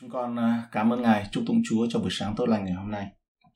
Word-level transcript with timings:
Chúng 0.00 0.10
con 0.10 0.36
à, 0.38 0.68
cảm 0.72 0.92
ơn 0.92 1.02
Ngài, 1.02 1.26
chúc 1.32 1.44
tụng 1.46 1.60
Chúa 1.68 1.86
cho 1.90 1.98
buổi 1.98 2.08
sáng 2.12 2.34
tốt 2.36 2.46
lành 2.48 2.64
ngày 2.64 2.74
hôm 2.74 2.90
nay. 2.90 3.06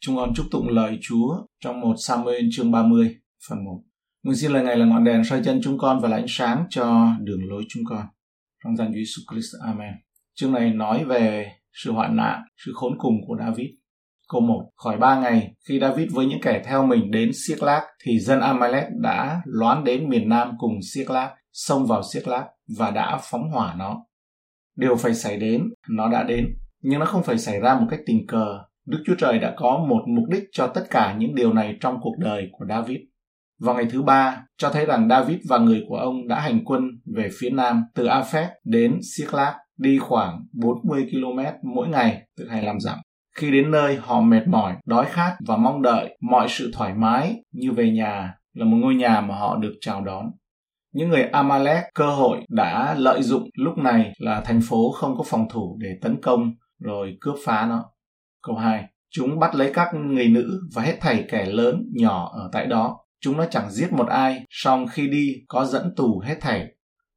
Chúng 0.01 0.17
con 0.17 0.35
chúc 0.35 0.47
tụng 0.51 0.69
lời 0.69 0.99
Chúa 1.03 1.47
trong 1.61 1.81
một 1.81 1.95
Samuel 1.99 2.47
chương 2.53 2.71
30, 2.71 3.17
phần 3.49 3.65
1. 3.65 3.81
Nguyện 4.23 4.37
xin 4.37 4.51
lời 4.51 4.65
Ngài 4.65 4.77
là 4.77 4.87
ngọn 4.87 5.05
đèn 5.05 5.25
soi 5.25 5.43
chân 5.45 5.61
chúng 5.65 5.79
con 5.79 6.01
và 6.01 6.09
là 6.09 6.17
ánh 6.17 6.27
sáng 6.29 6.65
cho 6.71 7.09
đường 7.21 7.49
lối 7.49 7.65
chúng 7.69 7.83
con. 7.89 8.07
Trong 8.65 8.77
danh 8.77 8.89
Chúa 8.93 8.99
Jesus 8.99 9.33
Christ, 9.33 9.55
Amen. 9.65 9.93
Chương 10.35 10.53
này 10.53 10.71
nói 10.71 11.05
về 11.05 11.53
sự 11.73 11.93
hoạn 11.93 12.17
nạn, 12.17 12.43
sự 12.65 12.73
khốn 12.75 12.99
cùng 12.99 13.15
của 13.27 13.37
David. 13.39 13.67
Câu 14.29 14.41
1. 14.41 14.71
Khỏi 14.77 14.97
ba 14.97 15.21
ngày, 15.21 15.55
khi 15.69 15.81
David 15.81 16.13
với 16.13 16.27
những 16.27 16.41
kẻ 16.43 16.63
theo 16.67 16.87
mình 16.87 17.11
đến 17.11 17.31
Siếc 17.35 17.63
Lác, 17.63 17.83
thì 18.05 18.19
dân 18.19 18.41
Amalek 18.41 18.87
đã 19.01 19.41
loán 19.45 19.85
đến 19.85 20.09
miền 20.09 20.29
Nam 20.29 20.51
cùng 20.59 20.75
Siếc 20.95 21.11
Lác, 21.11 21.31
xông 21.53 21.87
vào 21.87 22.03
Siếc 22.13 22.29
Lác 22.29 22.45
và 22.79 22.91
đã 22.91 23.19
phóng 23.23 23.51
hỏa 23.51 23.75
nó 23.75 24.05
điều 24.77 24.97
phải 24.97 25.15
xảy 25.15 25.37
đến 25.37 25.63
nó 25.89 26.09
đã 26.09 26.23
đến 26.23 26.57
nhưng 26.83 27.01
nó 27.01 27.07
không 27.07 27.23
phải 27.23 27.39
xảy 27.39 27.61
ra 27.61 27.75
một 27.75 27.87
cách 27.91 28.01
tình 28.07 28.27
cờ 28.27 28.59
đức 28.87 29.03
chúa 29.07 29.15
trời 29.19 29.39
đã 29.39 29.55
có 29.57 29.87
một 29.89 30.03
mục 30.07 30.25
đích 30.29 30.45
cho 30.53 30.67
tất 30.67 30.85
cả 30.91 31.17
những 31.19 31.35
điều 31.35 31.53
này 31.53 31.77
trong 31.81 31.99
cuộc 32.01 32.15
đời 32.19 32.49
của 32.53 32.65
david 32.69 32.99
vào 33.61 33.75
ngày 33.75 33.87
thứ 33.91 34.03
ba 34.03 34.45
cho 34.59 34.71
thấy 34.71 34.87
rằng 34.87 35.09
david 35.09 35.39
và 35.49 35.59
người 35.59 35.85
của 35.89 35.97
ông 35.97 36.29
đã 36.29 36.41
hành 36.41 36.65
quân 36.65 36.83
về 37.15 37.29
phía 37.41 37.51
nam 37.51 37.85
từ 37.95 38.07
afet 38.07 38.49
đến 38.65 38.99
Siklag 39.17 39.55
đi 39.79 39.99
khoảng 39.99 40.45
40 40.53 41.07
km 41.13 41.69
mỗi 41.75 41.89
ngày 41.89 42.27
từ 42.39 42.49
25 42.49 42.81
dặm. 42.81 42.99
Khi 43.37 43.51
đến 43.51 43.71
nơi 43.71 43.97
họ 43.97 44.21
mệt 44.21 44.43
mỏi, 44.47 44.75
đói 44.87 45.07
khát 45.09 45.37
và 45.47 45.57
mong 45.57 45.83
đợi 45.83 46.17
mọi 46.21 46.47
sự 46.49 46.71
thoải 46.75 46.95
mái 46.95 47.37
như 47.53 47.73
về 47.73 47.91
nhà 47.91 48.35
là 48.55 48.65
một 48.65 48.77
ngôi 48.77 48.95
nhà 48.95 49.21
mà 49.21 49.35
họ 49.35 49.57
được 49.57 49.73
chào 49.81 50.05
đón. 50.05 50.27
Những 50.93 51.09
người 51.09 51.23
Amalek 51.23 51.85
cơ 51.95 52.11
hội 52.11 52.39
đã 52.49 52.95
lợi 52.99 53.23
dụng 53.23 53.49
lúc 53.55 53.79
này 53.79 54.13
là 54.19 54.41
thành 54.41 54.61
phố 54.69 54.93
không 54.93 55.17
có 55.17 55.25
phòng 55.27 55.47
thủ 55.51 55.77
để 55.81 55.89
tấn 56.03 56.21
công 56.23 56.55
rồi 56.79 57.17
cướp 57.21 57.35
phá 57.45 57.67
nó. 57.67 57.85
Câu 58.43 58.57
2. 58.57 58.85
Chúng 59.11 59.39
bắt 59.39 59.55
lấy 59.55 59.71
các 59.75 59.95
người 59.95 60.29
nữ 60.29 60.61
và 60.75 60.83
hết 60.83 60.97
thảy 61.01 61.25
kẻ 61.31 61.47
lớn 61.47 61.85
nhỏ 61.95 62.31
ở 62.35 62.51
tại 62.53 62.67
đó. 62.67 62.99
Chúng 63.21 63.37
nó 63.37 63.45
chẳng 63.51 63.71
giết 63.71 63.93
một 63.93 64.09
ai, 64.09 64.45
song 64.51 64.87
khi 64.87 65.09
đi 65.09 65.35
có 65.49 65.65
dẫn 65.65 65.95
tù 65.97 66.23
hết 66.25 66.37
thảy. 66.41 66.67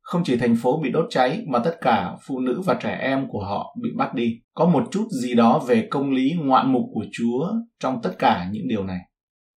Không 0.02 0.24
chỉ 0.24 0.38
thành 0.38 0.56
phố 0.56 0.80
bị 0.84 0.90
đốt 0.92 1.06
cháy 1.10 1.44
mà 1.48 1.60
tất 1.60 1.78
cả 1.82 2.16
phụ 2.28 2.40
nữ 2.40 2.62
và 2.66 2.74
trẻ 2.74 2.98
em 3.02 3.28
của 3.30 3.44
họ 3.44 3.76
bị 3.84 3.90
bắt 3.98 4.14
đi. 4.14 4.42
Có 4.54 4.66
một 4.66 4.84
chút 4.92 5.08
gì 5.22 5.36
đó 5.36 5.60
về 5.60 5.88
công 5.92 6.12
lý 6.12 6.34
ngoạn 6.38 6.74
mục 6.74 6.84
của 6.94 7.06
Chúa 7.12 7.54
trong 7.80 8.02
tất 8.04 8.12
cả 8.20 8.48
những 8.52 8.68
điều 8.68 8.84
này. 8.84 9.00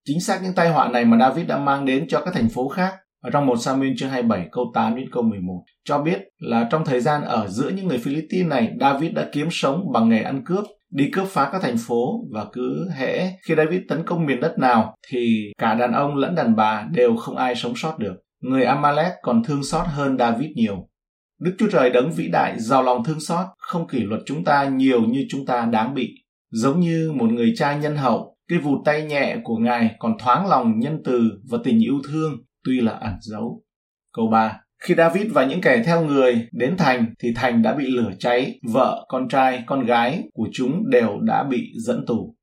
Chính 0.05 0.21
xác 0.21 0.41
những 0.43 0.55
tai 0.55 0.69
họa 0.69 0.89
này 0.89 1.05
mà 1.05 1.19
David 1.19 1.47
đã 1.47 1.59
mang 1.59 1.85
đến 1.85 2.07
cho 2.09 2.21
các 2.21 2.35
thành 2.35 2.49
phố 2.49 2.69
khác 2.69 2.95
ở 3.27 3.31
trong 3.31 3.47
một 3.47 3.57
Samuel 3.57 3.93
chương 3.97 4.11
27 4.11 4.49
câu 4.53 4.71
8 4.75 4.97
đến 4.97 5.11
câu 5.13 5.23
11 5.23 5.63
cho 5.85 5.99
biết 5.99 6.19
là 6.39 6.69
trong 6.71 6.85
thời 6.85 7.01
gian 7.01 7.23
ở 7.23 7.49
giữa 7.49 7.69
những 7.69 7.89
người 7.89 7.99
Philippines 7.99 8.47
này, 8.47 8.73
David 8.81 9.13
đã 9.13 9.29
kiếm 9.33 9.49
sống 9.51 9.93
bằng 9.93 10.09
nghề 10.09 10.23
ăn 10.23 10.45
cướp, 10.45 10.65
đi 10.91 11.11
cướp 11.13 11.27
phá 11.29 11.49
các 11.53 11.63
thành 11.63 11.77
phố 11.87 12.21
và 12.33 12.45
cứ 12.53 12.89
hễ 12.97 13.31
khi 13.47 13.55
David 13.57 13.81
tấn 13.89 14.03
công 14.07 14.27
miền 14.27 14.41
đất 14.41 14.59
nào 14.59 14.95
thì 15.09 15.53
cả 15.59 15.75
đàn 15.75 15.93
ông 15.93 16.17
lẫn 16.17 16.35
đàn 16.35 16.57
bà 16.57 16.87
đều 16.93 17.17
không 17.17 17.37
ai 17.37 17.55
sống 17.55 17.73
sót 17.77 17.99
được. 17.99 18.15
Người 18.43 18.65
Amalek 18.65 19.13
còn 19.23 19.45
thương 19.45 19.65
xót 19.65 19.87
hơn 19.87 20.19
David 20.19 20.51
nhiều. 20.55 20.89
Đức 21.41 21.55
Chúa 21.59 21.69
Trời 21.73 21.91
đấng 21.91 22.11
vĩ 22.11 22.29
đại, 22.29 22.55
giàu 22.59 22.83
lòng 22.83 23.05
thương 23.05 23.21
xót, 23.21 23.47
không 23.59 23.89
kỷ 23.89 24.01
luật 24.01 24.21
chúng 24.27 24.45
ta 24.45 24.65
nhiều 24.65 25.03
như 25.03 25.27
chúng 25.31 25.47
ta 25.47 25.65
đáng 25.73 25.95
bị. 25.95 26.15
Giống 26.51 26.81
như 26.81 27.13
một 27.17 27.33
người 27.33 27.53
cha 27.57 27.77
nhân 27.77 27.97
hậu, 27.97 28.37
cái 28.49 28.59
vụt 28.59 28.79
tay 28.85 29.03
nhẹ 29.03 29.37
của 29.45 29.57
Ngài 29.57 29.91
còn 29.99 30.13
thoáng 30.19 30.49
lòng 30.49 30.79
nhân 30.79 31.01
từ 31.05 31.31
và 31.51 31.59
tình 31.65 31.85
yêu 31.85 31.95
thương 32.09 32.33
tuy 32.67 32.81
là 32.81 32.93
ẩn 32.93 33.15
giấu. 33.21 33.63
Câu 34.17 34.29
3. 34.33 34.61
Khi 34.83 34.95
David 34.95 35.33
và 35.33 35.45
những 35.45 35.61
kẻ 35.61 35.83
theo 35.87 36.05
người 36.05 36.49
đến 36.53 36.77
thành 36.77 37.15
thì 37.19 37.29
thành 37.37 37.63
đã 37.63 37.75
bị 37.75 37.87
lửa 37.87 38.11
cháy, 38.19 38.61
vợ, 38.73 39.07
con 39.09 39.29
trai, 39.29 39.65
con 39.67 39.87
gái 39.87 40.23
của 40.35 40.49
chúng 40.53 40.91
đều 40.91 41.19
đã 41.21 41.45
bị 41.45 41.73
dẫn 41.87 42.05
tù. 42.07 42.37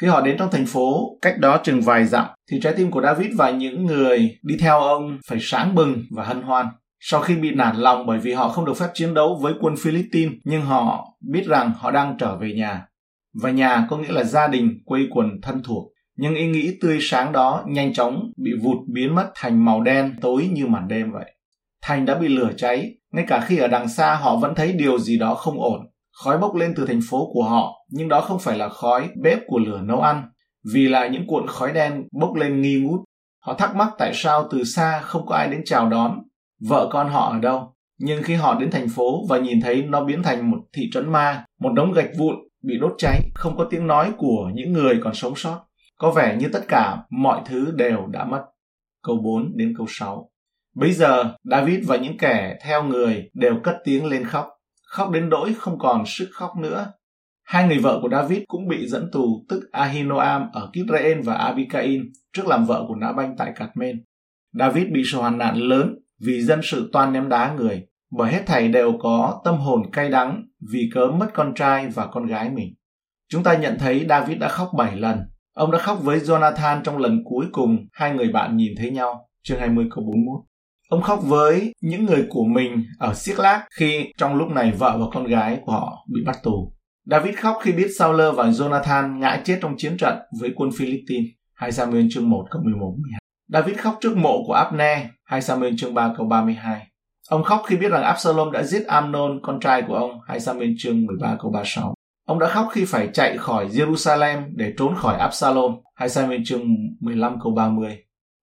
Khi 0.00 0.06
họ 0.06 0.20
đến 0.20 0.36
trong 0.38 0.50
thành 0.52 0.66
phố, 0.66 1.18
cách 1.22 1.38
đó 1.38 1.60
chừng 1.64 1.80
vài 1.80 2.06
dặm, 2.06 2.26
thì 2.50 2.60
trái 2.62 2.74
tim 2.76 2.90
của 2.90 3.02
David 3.02 3.36
và 3.36 3.50
những 3.50 3.86
người 3.86 4.38
đi 4.42 4.56
theo 4.60 4.80
ông 4.80 5.18
phải 5.28 5.38
sáng 5.40 5.74
bừng 5.74 6.02
và 6.10 6.24
hân 6.24 6.42
hoan. 6.42 6.66
Sau 7.00 7.20
khi 7.20 7.36
bị 7.36 7.50
nản 7.54 7.76
lòng 7.76 8.06
bởi 8.06 8.18
vì 8.18 8.32
họ 8.32 8.48
không 8.48 8.64
được 8.64 8.76
phép 8.76 8.88
chiến 8.94 9.14
đấu 9.14 9.38
với 9.42 9.54
quân 9.60 9.74
Philippines, 9.78 10.32
nhưng 10.44 10.62
họ 10.62 11.04
biết 11.32 11.46
rằng 11.46 11.72
họ 11.78 11.90
đang 11.90 12.16
trở 12.18 12.36
về 12.36 12.52
nhà. 12.56 12.86
Và 13.42 13.50
nhà 13.50 13.86
có 13.90 13.96
nghĩa 13.96 14.12
là 14.12 14.24
gia 14.24 14.48
đình, 14.48 14.78
quây 14.84 15.06
quần 15.10 15.28
thân 15.42 15.62
thuộc 15.64 15.92
nhưng 16.16 16.34
ý 16.34 16.46
nghĩ 16.46 16.78
tươi 16.80 16.98
sáng 17.00 17.32
đó 17.32 17.64
nhanh 17.66 17.92
chóng 17.92 18.30
bị 18.36 18.50
vụt 18.62 18.78
biến 18.92 19.14
mất 19.14 19.30
thành 19.34 19.64
màu 19.64 19.80
đen 19.80 20.14
tối 20.20 20.48
như 20.52 20.66
màn 20.66 20.88
đêm 20.88 21.12
vậy. 21.12 21.32
Thành 21.82 22.04
đã 22.06 22.14
bị 22.14 22.28
lửa 22.28 22.50
cháy, 22.56 22.94
ngay 23.12 23.24
cả 23.28 23.40
khi 23.40 23.58
ở 23.58 23.68
đằng 23.68 23.88
xa 23.88 24.14
họ 24.14 24.36
vẫn 24.36 24.54
thấy 24.54 24.72
điều 24.72 24.98
gì 24.98 25.18
đó 25.18 25.34
không 25.34 25.60
ổn. 25.60 25.80
Khói 26.24 26.38
bốc 26.38 26.54
lên 26.54 26.74
từ 26.76 26.86
thành 26.86 27.00
phố 27.10 27.30
của 27.32 27.42
họ, 27.42 27.72
nhưng 27.90 28.08
đó 28.08 28.20
không 28.20 28.38
phải 28.38 28.58
là 28.58 28.68
khói 28.68 29.08
bếp 29.22 29.38
của 29.46 29.58
lửa 29.58 29.80
nấu 29.84 30.00
ăn, 30.00 30.22
vì 30.74 30.88
là 30.88 31.06
những 31.06 31.26
cuộn 31.26 31.46
khói 31.46 31.72
đen 31.72 32.02
bốc 32.20 32.34
lên 32.34 32.62
nghi 32.62 32.80
ngút. 32.80 33.00
Họ 33.40 33.54
thắc 33.54 33.76
mắc 33.76 33.88
tại 33.98 34.12
sao 34.14 34.48
từ 34.50 34.64
xa 34.64 35.00
không 35.00 35.26
có 35.26 35.34
ai 35.34 35.48
đến 35.48 35.60
chào 35.64 35.88
đón, 35.88 36.18
vợ 36.68 36.88
con 36.92 37.08
họ 37.08 37.32
ở 37.32 37.38
đâu. 37.38 37.72
Nhưng 37.98 38.22
khi 38.22 38.34
họ 38.34 38.54
đến 38.54 38.70
thành 38.70 38.88
phố 38.88 39.26
và 39.28 39.38
nhìn 39.38 39.60
thấy 39.60 39.82
nó 39.82 40.04
biến 40.04 40.22
thành 40.22 40.50
một 40.50 40.58
thị 40.72 40.90
trấn 40.92 41.12
ma, 41.12 41.44
một 41.60 41.72
đống 41.72 41.92
gạch 41.92 42.10
vụn 42.18 42.34
bị 42.62 42.78
đốt 42.80 42.94
cháy, 42.98 43.20
không 43.34 43.56
có 43.56 43.66
tiếng 43.70 43.86
nói 43.86 44.12
của 44.16 44.50
những 44.54 44.72
người 44.72 45.00
còn 45.04 45.14
sống 45.14 45.36
sót, 45.36 45.60
có 45.96 46.10
vẻ 46.10 46.36
như 46.40 46.48
tất 46.52 46.64
cả 46.68 46.96
mọi 47.10 47.40
thứ 47.44 47.72
đều 47.76 48.06
đã 48.06 48.24
mất. 48.24 48.44
Câu 49.02 49.16
4 49.24 49.52
đến 49.56 49.74
câu 49.76 49.86
6. 49.88 50.30
Bây 50.74 50.92
giờ, 50.92 51.34
David 51.44 51.88
và 51.88 51.96
những 51.96 52.18
kẻ 52.18 52.58
theo 52.64 52.82
người 52.84 53.30
đều 53.34 53.60
cất 53.64 53.76
tiếng 53.84 54.06
lên 54.06 54.24
khóc. 54.24 54.48
Khóc 54.86 55.10
đến 55.10 55.28
nỗi 55.28 55.54
không 55.58 55.78
còn 55.78 56.02
sức 56.06 56.28
khóc 56.32 56.50
nữa. 56.56 56.92
Hai 57.44 57.68
người 57.68 57.78
vợ 57.78 57.98
của 58.02 58.08
David 58.08 58.38
cũng 58.46 58.68
bị 58.68 58.88
dẫn 58.88 59.10
tù, 59.12 59.44
tức 59.48 59.68
Ahinoam 59.72 60.50
ở 60.52 60.70
Kisrael 60.72 61.20
và 61.20 61.34
Abikain, 61.34 62.02
trước 62.32 62.46
làm 62.46 62.64
vợ 62.64 62.84
của 62.88 62.94
Nabanh 62.94 63.36
tại 63.38 63.52
Carmel. 63.56 63.96
David 64.52 64.84
bị 64.92 65.02
sự 65.12 65.18
hoàn 65.18 65.38
nạn 65.38 65.56
lớn 65.56 65.94
vì 66.20 66.42
dân 66.42 66.60
sự 66.62 66.90
toan 66.92 67.12
ném 67.12 67.28
đá 67.28 67.54
người, 67.54 67.86
bởi 68.10 68.32
hết 68.32 68.42
thảy 68.46 68.68
đều 68.68 68.92
có 68.98 69.40
tâm 69.44 69.56
hồn 69.56 69.90
cay 69.92 70.08
đắng 70.08 70.42
vì 70.72 70.90
cớ 70.94 71.06
mất 71.06 71.26
con 71.34 71.54
trai 71.54 71.88
và 71.88 72.06
con 72.06 72.26
gái 72.26 72.50
mình. 72.50 72.74
Chúng 73.28 73.42
ta 73.42 73.56
nhận 73.56 73.78
thấy 73.78 74.06
David 74.08 74.38
đã 74.38 74.48
khóc 74.48 74.70
bảy 74.76 74.96
lần, 74.96 75.18
Ông 75.56 75.70
đã 75.70 75.78
khóc 75.78 75.98
với 76.02 76.18
Jonathan 76.18 76.82
trong 76.82 76.98
lần 76.98 77.22
cuối 77.24 77.46
cùng 77.52 77.86
hai 77.92 78.12
người 78.12 78.28
bạn 78.28 78.56
nhìn 78.56 78.72
thấy 78.78 78.90
nhau, 78.90 79.28
chương 79.42 79.58
20 79.58 79.86
câu 79.90 80.04
41. 80.04 80.40
Ông 80.88 81.02
khóc 81.02 81.20
với 81.22 81.72
những 81.80 82.04
người 82.04 82.26
của 82.28 82.44
mình 82.44 82.84
ở 82.98 83.14
Siklag 83.14 83.60
khi 83.76 84.12
trong 84.18 84.34
lúc 84.34 84.48
này 84.48 84.72
vợ 84.78 84.98
và 85.00 85.06
con 85.14 85.26
gái 85.26 85.58
của 85.64 85.72
họ 85.72 86.06
bị 86.14 86.20
bắt 86.26 86.36
tù. 86.42 86.72
David 87.04 87.36
khóc 87.36 87.58
khi 87.62 87.72
biết 87.72 87.86
Saul 87.98 88.20
và 88.36 88.44
Jonathan 88.44 89.18
ngã 89.18 89.42
chết 89.44 89.58
trong 89.62 89.74
chiến 89.76 89.96
trận 89.96 90.18
với 90.40 90.52
quân 90.56 90.70
Philippines. 90.78 91.30
2 91.54 91.72
Samuel 91.72 92.06
chương 92.10 92.30
1 92.30 92.46
câu 92.50 92.62
11 92.62 92.94
12. 93.02 93.20
David 93.48 93.78
khóc 93.78 93.98
trước 94.00 94.16
mộ 94.16 94.42
của 94.46 94.52
Abner. 94.52 95.06
2 95.24 95.42
Samuel 95.42 95.74
chương 95.78 95.94
3 95.94 96.14
câu 96.16 96.26
32. 96.26 96.86
Ông 97.28 97.42
khóc 97.42 97.62
khi 97.66 97.76
biết 97.76 97.88
rằng 97.88 98.02
Absalom 98.02 98.52
đã 98.52 98.62
giết 98.62 98.86
Amnon, 98.86 99.40
con 99.42 99.60
trai 99.60 99.82
của 99.82 99.94
ông. 99.94 100.20
2 100.28 100.40
Samuel 100.40 100.70
chương 100.78 101.06
13 101.06 101.36
câu 101.40 101.50
36. 101.50 101.94
Ông 102.26 102.38
đã 102.38 102.48
khóc 102.48 102.68
khi 102.72 102.84
phải 102.84 103.08
chạy 103.12 103.38
khỏi 103.38 103.68
Jerusalem 103.68 104.42
để 104.54 104.72
trốn 104.78 104.94
khỏi 104.94 105.18
Absalom. 105.18 105.76
2 105.94 106.08
bên 106.28 106.44
chương 106.44 106.62
15 107.00 107.38
câu 107.42 107.52
30. 107.54 107.98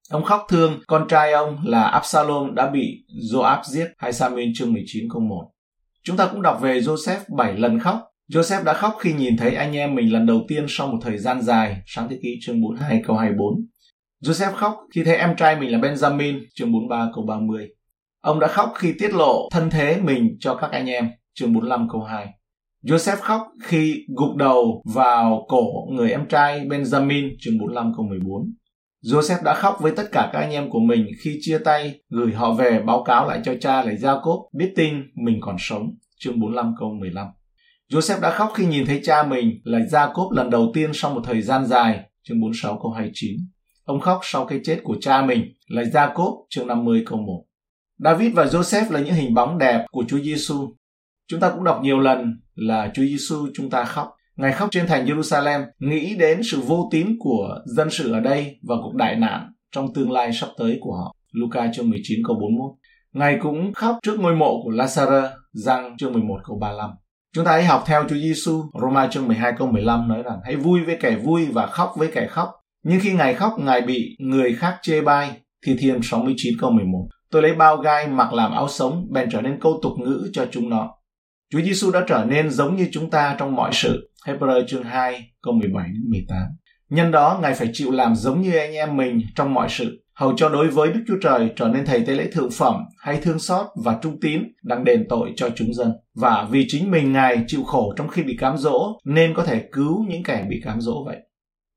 Ông 0.10 0.24
khóc 0.24 0.46
thương 0.50 0.80
con 0.88 1.08
trai 1.08 1.32
ông 1.32 1.58
là 1.64 1.84
Absalom 1.84 2.56
đã 2.56 2.70
bị 2.70 3.06
Joab 3.34 3.64
giết. 3.64 3.88
2 3.98 4.12
bên 4.36 4.54
chương 4.56 4.74
19 4.74 5.04
câu 5.14 5.22
1. 5.22 5.52
Chúng 6.04 6.18
ta 6.18 6.28
cũng 6.32 6.42
đọc 6.42 6.62
về 6.62 6.80
Joseph 6.80 7.20
7 7.38 7.54
lần 7.58 7.80
khóc. 7.80 8.00
Joseph 8.32 8.64
đã 8.64 8.74
khóc 8.74 8.98
khi 9.00 9.14
nhìn 9.14 9.38
thấy 9.38 9.56
anh 9.56 9.76
em 9.76 9.96
mình 9.96 10.14
lần 10.14 10.26
đầu 10.26 10.42
tiên 10.48 10.66
sau 10.70 10.88
một 10.88 10.98
thời 11.02 11.18
gian 11.18 11.42
dài. 11.42 11.78
Sáng 11.86 12.10
thế 12.10 12.20
ký 12.22 12.40
chương 12.42 12.62
42 12.62 13.02
câu 13.08 13.16
24. 13.16 13.54
Joseph 14.24 14.54
khóc 14.54 14.78
khi 14.96 15.04
thấy 15.04 15.16
em 15.16 15.36
trai 15.36 15.60
mình 15.60 15.72
là 15.72 15.78
Benjamin, 15.78 16.42
chương 16.56 16.72
43 16.72 17.10
câu 17.16 17.26
30. 17.26 17.68
Ông 18.22 18.40
đã 18.40 18.48
khóc 18.48 18.74
khi 18.76 18.94
tiết 19.00 19.14
lộ 19.14 19.50
thân 19.52 19.70
thế 19.70 19.98
mình 20.04 20.38
cho 20.40 20.56
các 20.56 20.72
anh 20.72 20.90
em, 20.90 21.10
chương 21.34 21.54
45 21.54 21.88
câu 21.92 22.02
2. 22.02 22.28
Joseph 22.84 23.18
khóc 23.22 23.42
khi 23.64 24.06
gục 24.16 24.36
đầu 24.36 24.82
vào 24.86 25.46
cổ 25.48 25.88
người 25.92 26.12
em 26.12 26.28
trai 26.28 26.60
Benjamin 26.60 27.30
chương 27.40 27.58
45 27.60 27.94
câu 27.96 28.06
14. 28.06 28.54
Joseph 29.04 29.44
đã 29.44 29.54
khóc 29.54 29.78
với 29.82 29.92
tất 29.96 30.04
cả 30.12 30.30
các 30.34 30.40
anh 30.40 30.52
em 30.52 30.70
của 30.70 30.80
mình 30.80 31.06
khi 31.24 31.38
chia 31.42 31.58
tay, 31.58 32.00
gửi 32.10 32.34
họ 32.34 32.54
về 32.54 32.80
báo 32.86 33.04
cáo 33.04 33.28
lại 33.28 33.42
cho 33.46 33.54
cha 33.62 33.84
là 33.84 33.92
Jacob 33.92 34.48
biết 34.54 34.74
tin 34.76 34.94
mình 35.16 35.38
còn 35.42 35.56
sống 35.60 35.96
chương 36.20 36.40
45 36.40 36.74
câu 36.80 36.94
15. 37.00 37.28
Joseph 37.92 38.22
đã 38.22 38.30
khóc 38.32 38.52
khi 38.56 38.66
nhìn 38.66 38.86
thấy 38.86 39.02
cha 39.04 39.24
mình 39.24 39.62
là 39.64 39.80
Jacob 39.80 40.32
lần 40.32 40.50
đầu 40.50 40.72
tiên 40.74 40.92
sau 40.94 41.14
một 41.14 41.22
thời 41.26 41.42
gian 41.42 41.66
dài 41.66 42.00
chương 42.24 42.42
46 42.42 42.80
câu 42.82 42.92
29. 42.92 43.32
Ông 43.84 44.00
khóc 44.00 44.20
sau 44.24 44.46
cái 44.46 44.60
chết 44.64 44.80
của 44.84 44.96
cha 45.02 45.22
mình 45.22 45.54
là 45.68 45.84
Jacob 45.84 46.46
chương 46.50 46.68
50 46.68 47.04
câu 47.06 47.20
1. 47.20 47.44
David 47.98 48.34
và 48.34 48.46
Joseph 48.46 48.92
là 48.92 49.00
những 49.00 49.14
hình 49.14 49.34
bóng 49.34 49.58
đẹp 49.58 49.86
của 49.92 50.04
Chúa 50.08 50.20
Giêsu 50.20 50.74
Chúng 51.28 51.40
ta 51.40 51.50
cũng 51.50 51.64
đọc 51.64 51.80
nhiều 51.84 52.00
lần 52.00 52.42
là 52.56 52.92
Chúa 52.94 53.04
Giêsu 53.04 53.48
chúng 53.54 53.70
ta 53.70 53.84
khóc. 53.84 54.16
Ngài 54.36 54.52
khóc 54.52 54.70
trên 54.72 54.88
thành 54.88 55.06
Jerusalem, 55.06 55.66
nghĩ 55.80 56.16
đến 56.16 56.42
sự 56.44 56.62
vô 56.62 56.90
tín 56.92 57.16
của 57.20 57.60
dân 57.66 57.90
sự 57.90 58.14
ở 58.14 58.20
đây 58.20 58.60
và 58.68 58.76
cuộc 58.84 58.96
đại 58.96 59.16
nạn 59.16 59.52
trong 59.72 59.94
tương 59.94 60.12
lai 60.12 60.34
sắp 60.34 60.50
tới 60.58 60.78
của 60.82 60.96
họ. 60.96 61.16
Luca 61.32 61.72
chương 61.74 61.90
19 61.90 62.20
câu 62.28 62.36
41. 62.36 62.72
Ngài 63.14 63.38
cũng 63.42 63.74
khóc 63.74 63.98
trước 64.04 64.20
ngôi 64.20 64.36
mộ 64.36 64.62
của 64.64 64.72
Lazarus, 64.72 65.30
răng 65.52 65.98
chương 65.98 66.14
11 66.14 66.40
câu 66.44 66.58
35. 66.60 66.90
Chúng 67.36 67.46
ta 67.46 67.52
hãy 67.52 67.66
học 67.66 67.84
theo 67.86 68.04
Chúa 68.10 68.16
Giêsu. 68.16 68.64
Roma 68.82 69.08
chương 69.08 69.28
12 69.28 69.54
câu 69.58 69.68
15 69.68 70.08
nói 70.08 70.24
rằng 70.24 70.40
hãy 70.44 70.56
vui 70.56 70.84
với 70.84 70.98
kẻ 71.02 71.16
vui 71.16 71.46
và 71.46 71.68
khóc 71.68 71.94
với 71.98 72.12
kẻ 72.14 72.28
khóc. 72.28 72.50
Nhưng 72.84 73.00
khi 73.00 73.14
Ngài 73.14 73.34
khóc, 73.34 73.54
Ngài 73.60 73.82
bị 73.82 74.16
người 74.20 74.56
khác 74.56 74.78
chê 74.82 75.02
bai. 75.02 75.32
Thi 75.66 75.76
Thiên 75.80 76.00
69 76.04 76.54
câu 76.60 76.72
11. 76.72 77.08
Tôi 77.32 77.42
lấy 77.42 77.54
bao 77.54 77.78
gai 77.78 78.08
mặc 78.08 78.34
làm 78.34 78.52
áo 78.52 78.68
sống, 78.70 79.08
bèn 79.12 79.30
trở 79.32 79.42
nên 79.42 79.60
câu 79.62 79.80
tục 79.84 79.94
ngữ 80.00 80.30
cho 80.34 80.46
chúng 80.52 80.70
nó. 80.70 80.90
Chúa 81.54 81.62
Giêsu 81.62 81.92
đã 81.92 82.04
trở 82.08 82.26
nên 82.30 82.50
giống 82.50 82.76
như 82.76 82.88
chúng 82.92 83.10
ta 83.10 83.36
trong 83.40 83.56
mọi 83.56 83.70
sự. 83.74 84.12
Hebrew 84.26 84.68
chương 84.68 84.84
2 84.84 85.30
câu 85.42 85.54
17 85.54 85.88
đến 85.88 86.10
18. 86.10 86.38
Nhân 86.90 87.12
đó, 87.12 87.40
Ngài 87.42 87.54
phải 87.54 87.70
chịu 87.74 87.92
làm 87.92 88.16
giống 88.16 88.42
như 88.42 88.58
anh 88.58 88.74
em 88.74 88.98
mình 88.98 89.22
trong 89.36 89.54
mọi 89.54 89.68
sự, 89.70 90.04
hầu 90.14 90.34
cho 90.38 90.50
đối 90.50 90.68
với 90.68 90.94
Đức 90.94 91.00
Chúa 91.08 91.18
Trời 91.22 91.50
trở 91.56 91.68
nên 91.68 91.86
thầy 91.86 92.04
tế 92.06 92.14
lễ 92.14 92.28
thượng 92.32 92.52
phẩm 92.52 92.76
hay 92.98 93.20
thương 93.22 93.40
xót 93.40 93.66
và 93.84 94.00
trung 94.02 94.20
tín 94.22 94.44
đang 94.64 94.84
đền 94.84 95.06
tội 95.10 95.34
cho 95.36 95.50
chúng 95.56 95.74
dân. 95.74 95.92
Và 96.16 96.48
vì 96.52 96.66
chính 96.68 96.92
mình 96.92 97.12
Ngài 97.12 97.44
chịu 97.48 97.64
khổ 97.64 97.94
trong 97.98 98.08
khi 98.08 98.24
bị 98.24 98.38
cám 98.38 98.58
dỗ 98.58 99.00
nên 99.06 99.34
có 99.34 99.44
thể 99.44 99.70
cứu 99.72 100.06
những 100.10 100.24
kẻ 100.24 100.46
bị 100.50 100.62
cám 100.64 100.82
dỗ 100.82 101.04
vậy. 101.06 101.18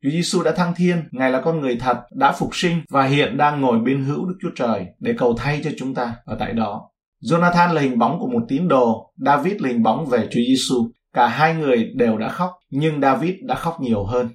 Chúa 0.02 0.11
Giêsu 0.11 0.43
đã 0.43 0.52
thăng 0.52 0.75
thiên, 0.76 0.96
Ngài 1.11 1.31
là 1.31 1.40
con 1.40 1.61
người 1.61 1.76
thật, 1.81 2.00
đã 2.14 2.32
phục 2.32 2.50
sinh 2.52 2.81
và 2.90 3.05
hiện 3.05 3.37
đang 3.37 3.61
ngồi 3.61 3.79
bên 3.79 4.05
hữu 4.05 4.26
Đức 4.26 4.37
Chúa 4.43 4.50
Trời 4.56 4.87
để 5.00 5.14
cầu 5.19 5.34
thay 5.38 5.61
cho 5.64 5.70
chúng 5.79 5.94
ta 5.94 6.14
ở 6.25 6.37
tại 6.38 6.52
đó. 6.52 6.90
Jonathan 7.22 7.72
là 7.72 7.80
hình 7.80 7.98
bóng 7.98 8.18
của 8.18 8.28
một 8.28 8.42
tín 8.48 8.68
đồ, 8.68 9.12
David 9.16 9.54
là 9.58 9.68
hình 9.68 9.82
bóng 9.82 10.06
về 10.06 10.28
Chúa 10.30 10.40
Giêsu. 10.48 10.90
Cả 11.12 11.26
hai 11.26 11.54
người 11.54 11.92
đều 11.94 12.18
đã 12.18 12.28
khóc, 12.28 12.50
nhưng 12.70 13.00
David 13.00 13.34
đã 13.42 13.54
khóc 13.54 13.80
nhiều 13.80 14.04
hơn. 14.04 14.28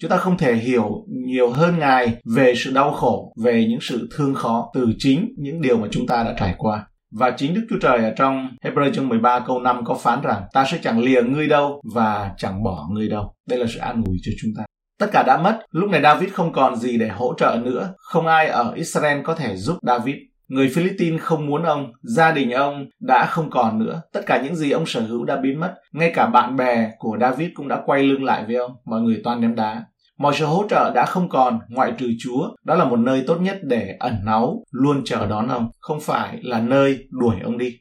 Chúng 0.00 0.10
ta 0.10 0.16
không 0.16 0.38
thể 0.38 0.54
hiểu 0.54 1.04
nhiều 1.08 1.50
hơn 1.50 1.78
Ngài 1.78 2.16
về 2.36 2.54
sự 2.56 2.70
đau 2.70 2.92
khổ, 2.92 3.34
về 3.44 3.66
những 3.68 3.80
sự 3.82 4.08
thương 4.16 4.34
khó 4.34 4.70
từ 4.74 4.86
chính 4.98 5.28
những 5.38 5.60
điều 5.60 5.78
mà 5.78 5.88
chúng 5.90 6.06
ta 6.06 6.24
đã 6.24 6.34
trải 6.38 6.54
qua. 6.58 6.86
Và 7.12 7.30
chính 7.30 7.54
Đức 7.54 7.66
Chúa 7.70 7.78
Trời 7.82 8.04
ở 8.04 8.12
trong 8.16 8.48
Hebrew 8.64 8.92
chương 8.92 9.08
13 9.08 9.40
câu 9.40 9.60
5 9.60 9.84
có 9.84 9.94
phán 9.94 10.20
rằng 10.22 10.42
ta 10.52 10.64
sẽ 10.70 10.78
chẳng 10.82 11.00
lìa 11.00 11.22
ngươi 11.22 11.48
đâu 11.48 11.80
và 11.94 12.34
chẳng 12.36 12.62
bỏ 12.62 12.88
ngươi 12.92 13.08
đâu. 13.08 13.34
Đây 13.48 13.58
là 13.58 13.66
sự 13.74 13.78
an 13.78 14.02
ủi 14.06 14.16
cho 14.22 14.32
chúng 14.40 14.50
ta. 14.56 14.64
Tất 14.98 15.06
cả 15.12 15.22
đã 15.22 15.36
mất, 15.36 15.58
lúc 15.70 15.90
này 15.90 16.00
David 16.02 16.32
không 16.32 16.52
còn 16.52 16.76
gì 16.76 16.98
để 16.98 17.08
hỗ 17.08 17.34
trợ 17.34 17.60
nữa. 17.64 17.94
Không 17.96 18.26
ai 18.26 18.48
ở 18.48 18.72
Israel 18.76 19.22
có 19.22 19.34
thể 19.34 19.56
giúp 19.56 19.76
David. 19.82 20.16
Người 20.48 20.70
Philippines 20.74 21.20
không 21.20 21.46
muốn 21.46 21.62
ông, 21.62 21.92
gia 22.02 22.32
đình 22.32 22.50
ông 22.50 22.86
đã 23.00 23.26
không 23.26 23.50
còn 23.50 23.78
nữa. 23.78 24.02
Tất 24.12 24.20
cả 24.26 24.42
những 24.42 24.56
gì 24.56 24.70
ông 24.70 24.86
sở 24.86 25.00
hữu 25.00 25.24
đã 25.24 25.36
biến 25.36 25.60
mất. 25.60 25.74
Ngay 25.92 26.12
cả 26.14 26.26
bạn 26.26 26.56
bè 26.56 26.90
của 26.98 27.18
David 27.20 27.48
cũng 27.54 27.68
đã 27.68 27.82
quay 27.86 28.02
lưng 28.02 28.24
lại 28.24 28.44
với 28.46 28.56
ông. 28.56 28.72
Mọi 28.84 29.00
người 29.00 29.20
toàn 29.24 29.40
ném 29.40 29.54
đá. 29.54 29.84
Mọi 30.18 30.34
sự 30.38 30.44
hỗ 30.44 30.64
trợ 30.70 30.92
đã 30.94 31.06
không 31.06 31.28
còn, 31.28 31.58
ngoại 31.68 31.92
trừ 31.98 32.10
Chúa. 32.20 32.48
Đó 32.64 32.74
là 32.74 32.84
một 32.84 32.98
nơi 32.98 33.24
tốt 33.26 33.40
nhất 33.40 33.58
để 33.62 33.96
ẩn 34.00 34.14
náu, 34.24 34.64
luôn 34.70 35.02
chờ 35.04 35.26
đón 35.26 35.48
ông, 35.48 35.70
không 35.80 36.00
phải 36.00 36.38
là 36.42 36.60
nơi 36.60 37.06
đuổi 37.10 37.36
ông 37.44 37.58
đi. 37.58 37.78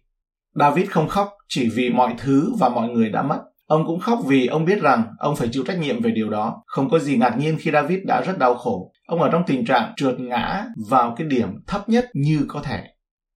David 0.55 0.89
không 0.89 1.07
khóc 1.07 1.29
chỉ 1.47 1.69
vì 1.69 1.89
mọi 1.89 2.13
thứ 2.17 2.53
và 2.59 2.69
mọi 2.69 2.89
người 2.89 3.09
đã 3.09 3.21
mất. 3.21 3.39
Ông 3.67 3.83
cũng 3.87 3.99
khóc 3.99 4.19
vì 4.27 4.47
ông 4.47 4.65
biết 4.65 4.81
rằng 4.81 5.03
ông 5.17 5.35
phải 5.35 5.47
chịu 5.51 5.63
trách 5.67 5.79
nhiệm 5.79 6.01
về 6.01 6.11
điều 6.11 6.29
đó. 6.29 6.63
Không 6.65 6.89
có 6.89 6.99
gì 6.99 7.17
ngạc 7.17 7.37
nhiên 7.37 7.57
khi 7.59 7.71
David 7.71 7.99
đã 8.05 8.21
rất 8.21 8.37
đau 8.37 8.55
khổ. 8.55 8.91
Ông 9.07 9.21
ở 9.21 9.29
trong 9.31 9.43
tình 9.47 9.65
trạng 9.65 9.93
trượt 9.95 10.19
ngã 10.19 10.65
vào 10.89 11.15
cái 11.17 11.27
điểm 11.27 11.49
thấp 11.67 11.89
nhất 11.89 12.05
như 12.13 12.45
có 12.47 12.61
thể. 12.61 12.83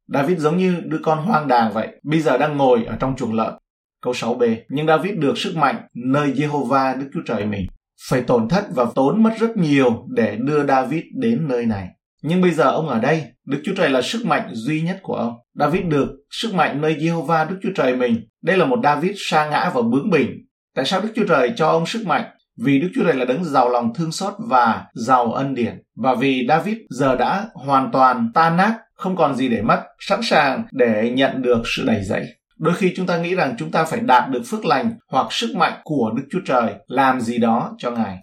David 0.07 0.39
giống 0.39 0.57
như 0.57 0.81
đứa 0.85 0.99
con 1.03 1.17
hoang 1.17 1.47
đàng 1.47 1.73
vậy, 1.73 1.87
bây 2.03 2.19
giờ 2.19 2.37
đang 2.37 2.57
ngồi 2.57 2.85
ở 2.85 2.95
trong 2.95 3.15
chuồng 3.15 3.33
lợn. 3.33 3.53
Câu 4.01 4.13
6b, 4.13 4.55
nhưng 4.69 4.87
David 4.87 5.13
được 5.17 5.37
sức 5.37 5.55
mạnh 5.55 5.81
nơi 5.95 6.33
Jehovah 6.33 6.99
Đức 6.99 7.09
Chúa 7.13 7.21
Trời 7.25 7.45
mình. 7.45 7.67
Phải 8.09 8.21
tổn 8.21 8.47
thất 8.49 8.65
và 8.75 8.85
tốn 8.95 9.23
mất 9.23 9.33
rất 9.39 9.57
nhiều 9.57 10.05
để 10.09 10.37
đưa 10.39 10.67
David 10.67 11.03
đến 11.21 11.47
nơi 11.47 11.65
này. 11.65 11.87
Nhưng 12.21 12.41
bây 12.41 12.51
giờ 12.51 12.71
ông 12.71 12.89
ở 12.89 12.99
đây, 12.99 13.23
Đức 13.45 13.61
Chúa 13.65 13.73
Trời 13.77 13.89
là 13.89 14.01
sức 14.01 14.25
mạnh 14.25 14.49
duy 14.51 14.81
nhất 14.81 14.99
của 15.01 15.15
ông. 15.15 15.33
David 15.53 15.85
được 15.85 16.07
sức 16.29 16.53
mạnh 16.53 16.81
nơi 16.81 16.95
Jehovah 16.95 17.49
Đức 17.49 17.59
Chúa 17.63 17.71
Trời 17.75 17.95
mình. 17.95 18.27
Đây 18.43 18.57
là 18.57 18.65
một 18.65 18.79
David 18.83 19.11
sa 19.17 19.49
ngã 19.49 19.71
và 19.73 19.81
bướng 19.81 20.09
bỉnh. 20.09 20.29
Tại 20.75 20.85
sao 20.85 21.01
Đức 21.01 21.09
Chúa 21.15 21.25
Trời 21.27 21.53
cho 21.55 21.67
ông 21.67 21.85
sức 21.85 22.07
mạnh? 22.07 22.25
Vì 22.65 22.79
Đức 22.79 22.89
Chúa 22.95 23.03
Trời 23.03 23.13
là 23.13 23.25
đấng 23.25 23.43
giàu 23.43 23.69
lòng 23.69 23.93
thương 23.93 24.11
xót 24.11 24.33
và 24.49 24.85
giàu 24.93 25.33
ân 25.33 25.55
điển. 25.55 25.81
Và 25.95 26.15
vì 26.15 26.45
David 26.49 26.77
giờ 26.89 27.15
đã 27.15 27.45
hoàn 27.53 27.91
toàn 27.91 28.31
tan 28.33 28.57
nát, 28.57 28.77
không 28.93 29.15
còn 29.15 29.35
gì 29.35 29.49
để 29.49 29.61
mất, 29.61 29.83
sẵn 29.99 30.19
sàng 30.23 30.63
để 30.71 31.11
nhận 31.15 31.41
được 31.41 31.61
sự 31.75 31.83
đầy 31.85 32.03
dẫy. 32.03 32.25
Đôi 32.57 32.75
khi 32.75 32.93
chúng 32.95 33.05
ta 33.05 33.17
nghĩ 33.17 33.35
rằng 33.35 33.55
chúng 33.57 33.71
ta 33.71 33.83
phải 33.83 33.99
đạt 33.99 34.29
được 34.29 34.41
phước 34.45 34.65
lành 34.65 34.91
hoặc 35.07 35.27
sức 35.33 35.55
mạnh 35.55 35.73
của 35.83 36.11
Đức 36.17 36.23
Chúa 36.31 36.41
Trời 36.45 36.73
làm 36.87 37.21
gì 37.21 37.37
đó 37.37 37.75
cho 37.77 37.91
Ngài. 37.91 38.17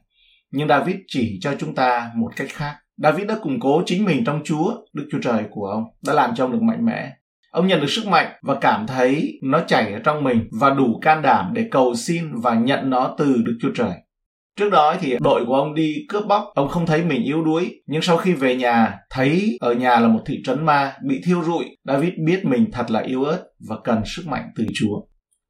Nhưng 0.50 0.68
David 0.68 0.96
chỉ 1.06 1.38
cho 1.40 1.54
chúng 1.58 1.74
ta 1.74 2.10
một 2.16 2.30
cách 2.36 2.48
khác. 2.50 2.76
David 3.02 3.26
đã 3.26 3.34
củng 3.42 3.60
cố 3.60 3.82
chính 3.86 4.04
mình 4.04 4.24
trong 4.24 4.40
Chúa, 4.44 4.74
Đức 4.92 5.08
Chúa 5.12 5.18
Trời 5.22 5.44
của 5.50 5.66
ông, 5.66 5.84
đã 6.06 6.12
làm 6.12 6.34
cho 6.34 6.44
ông 6.44 6.52
được 6.52 6.62
mạnh 6.62 6.84
mẽ. 6.84 7.12
Ông 7.50 7.66
nhận 7.66 7.80
được 7.80 7.90
sức 7.90 8.06
mạnh 8.06 8.32
và 8.42 8.54
cảm 8.60 8.86
thấy 8.86 9.38
nó 9.42 9.60
chảy 9.66 9.92
ở 9.92 10.00
trong 10.04 10.24
mình 10.24 10.48
và 10.60 10.70
đủ 10.70 10.98
can 11.02 11.22
đảm 11.22 11.50
để 11.54 11.68
cầu 11.70 11.94
xin 11.94 12.24
và 12.42 12.54
nhận 12.54 12.90
nó 12.90 13.14
từ 13.18 13.36
Đức 13.44 13.58
Chúa 13.60 13.70
Trời. 13.74 13.92
Trước 14.56 14.70
đó 14.70 14.94
thì 15.00 15.16
đội 15.20 15.44
của 15.46 15.54
ông 15.54 15.74
đi 15.74 15.94
cướp 16.08 16.26
bóc, 16.26 16.44
ông 16.54 16.68
không 16.68 16.86
thấy 16.86 17.04
mình 17.04 17.22
yếu 17.22 17.44
đuối. 17.44 17.82
Nhưng 17.86 18.02
sau 18.02 18.16
khi 18.16 18.32
về 18.32 18.56
nhà, 18.56 18.98
thấy 19.10 19.56
ở 19.60 19.72
nhà 19.72 20.00
là 20.00 20.08
một 20.08 20.20
thị 20.26 20.42
trấn 20.44 20.66
ma, 20.66 20.94
bị 21.08 21.20
thiêu 21.24 21.42
rụi, 21.42 21.64
David 21.84 22.12
biết 22.26 22.44
mình 22.44 22.70
thật 22.72 22.90
là 22.90 23.00
yếu 23.00 23.24
ớt 23.24 23.44
và 23.68 23.76
cần 23.84 24.02
sức 24.06 24.26
mạnh 24.26 24.50
từ 24.56 24.64
Chúa. 24.74 25.00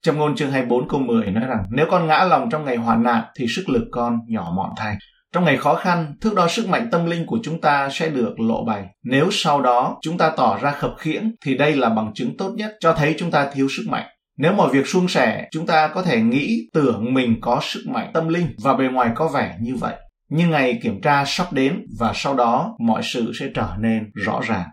Trong 0.02 0.16
ngôn 0.16 0.36
chương 0.36 0.50
24 0.50 0.88
câu 0.88 1.00
10 1.00 1.30
nói 1.30 1.44
rằng, 1.48 1.62
nếu 1.70 1.86
con 1.90 2.06
ngã 2.06 2.24
lòng 2.24 2.50
trong 2.50 2.64
ngày 2.64 2.76
hoạn 2.76 3.02
nạn 3.02 3.24
thì 3.38 3.46
sức 3.48 3.68
lực 3.68 3.84
con 3.90 4.18
nhỏ 4.28 4.52
mọn 4.56 4.70
thay. 4.76 4.96
Trong 5.34 5.44
ngày 5.44 5.56
khó 5.56 5.74
khăn, 5.74 6.14
thước 6.20 6.34
đo 6.34 6.48
sức 6.48 6.68
mạnh 6.68 6.88
tâm 6.92 7.06
linh 7.06 7.26
của 7.26 7.38
chúng 7.42 7.60
ta 7.60 7.88
sẽ 7.92 8.08
được 8.08 8.40
lộ 8.40 8.64
bày. 8.64 8.84
Nếu 9.04 9.28
sau 9.30 9.60
đó 9.60 9.98
chúng 10.02 10.18
ta 10.18 10.30
tỏ 10.36 10.58
ra 10.62 10.70
khập 10.70 10.94
khiễng 10.98 11.32
thì 11.44 11.56
đây 11.56 11.76
là 11.76 11.88
bằng 11.88 12.10
chứng 12.14 12.36
tốt 12.36 12.52
nhất 12.56 12.72
cho 12.80 12.92
thấy 12.92 13.14
chúng 13.18 13.30
ta 13.30 13.50
thiếu 13.54 13.68
sức 13.76 13.84
mạnh. 13.88 14.06
Nếu 14.38 14.52
mọi 14.52 14.68
việc 14.72 14.86
suôn 14.86 15.08
sẻ, 15.08 15.48
chúng 15.50 15.66
ta 15.66 15.88
có 15.88 16.02
thể 16.02 16.20
nghĩ 16.20 16.68
tưởng 16.74 17.14
mình 17.14 17.36
có 17.40 17.60
sức 17.62 17.84
mạnh 17.88 18.10
tâm 18.14 18.28
linh 18.28 18.54
và 18.62 18.74
bề 18.74 18.84
ngoài 18.84 19.10
có 19.14 19.28
vẻ 19.28 19.56
như 19.60 19.76
vậy. 19.76 19.94
Nhưng 20.30 20.50
ngày 20.50 20.78
kiểm 20.82 21.00
tra 21.00 21.24
sắp 21.26 21.52
đến 21.52 21.84
và 21.98 22.12
sau 22.14 22.34
đó 22.34 22.76
mọi 22.78 23.02
sự 23.02 23.32
sẽ 23.40 23.46
trở 23.54 23.68
nên 23.78 24.10
rõ 24.14 24.40
ràng. 24.48 24.68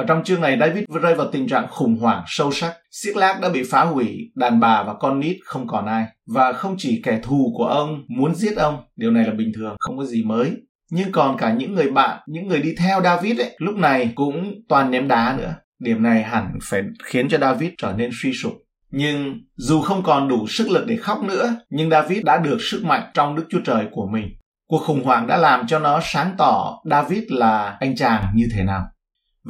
Ở 0.00 0.06
trong 0.06 0.24
chương 0.24 0.40
này, 0.40 0.56
David 0.60 0.84
rơi 1.02 1.14
vào 1.14 1.26
tình 1.32 1.48
trạng 1.48 1.68
khủng 1.68 1.96
hoảng 1.96 2.24
sâu 2.26 2.52
sắc. 2.52 2.72
Siếc 2.90 3.16
lác 3.16 3.40
đã 3.40 3.48
bị 3.48 3.62
phá 3.70 3.84
hủy, 3.84 4.30
đàn 4.34 4.60
bà 4.60 4.82
và 4.82 4.94
con 4.94 5.20
nít 5.20 5.36
không 5.44 5.66
còn 5.66 5.86
ai. 5.86 6.04
Và 6.26 6.52
không 6.52 6.74
chỉ 6.78 7.02
kẻ 7.04 7.20
thù 7.22 7.52
của 7.56 7.64
ông 7.64 8.04
muốn 8.08 8.34
giết 8.34 8.56
ông, 8.56 8.84
điều 8.96 9.10
này 9.10 9.24
là 9.24 9.32
bình 9.34 9.52
thường, 9.54 9.76
không 9.78 9.98
có 9.98 10.04
gì 10.04 10.24
mới. 10.24 10.52
Nhưng 10.90 11.12
còn 11.12 11.36
cả 11.36 11.52
những 11.52 11.74
người 11.74 11.90
bạn, 11.90 12.20
những 12.26 12.48
người 12.48 12.62
đi 12.62 12.74
theo 12.78 13.02
David 13.02 13.40
ấy, 13.40 13.56
lúc 13.58 13.74
này 13.76 14.12
cũng 14.14 14.54
toàn 14.68 14.90
ném 14.90 15.08
đá 15.08 15.36
nữa. 15.38 15.54
Điểm 15.78 16.02
này 16.02 16.22
hẳn 16.22 16.58
phải 16.62 16.82
khiến 17.04 17.28
cho 17.28 17.38
David 17.38 17.70
trở 17.78 17.92
nên 17.96 18.10
suy 18.22 18.32
sụp. 18.32 18.52
Nhưng 18.90 19.40
dù 19.56 19.80
không 19.80 20.02
còn 20.02 20.28
đủ 20.28 20.46
sức 20.48 20.70
lực 20.70 20.86
để 20.86 20.96
khóc 20.96 21.22
nữa, 21.22 21.56
nhưng 21.70 21.90
David 21.90 22.24
đã 22.24 22.38
được 22.38 22.58
sức 22.60 22.84
mạnh 22.84 23.10
trong 23.14 23.36
Đức 23.36 23.44
Chúa 23.50 23.60
Trời 23.64 23.86
của 23.90 24.06
mình. 24.12 24.28
Cuộc 24.68 24.78
khủng 24.78 25.04
hoảng 25.04 25.26
đã 25.26 25.36
làm 25.36 25.66
cho 25.66 25.78
nó 25.78 26.00
sáng 26.02 26.34
tỏ 26.38 26.80
David 26.90 27.22
là 27.28 27.76
anh 27.80 27.96
chàng 27.96 28.24
như 28.34 28.48
thế 28.56 28.64
nào. 28.64 28.86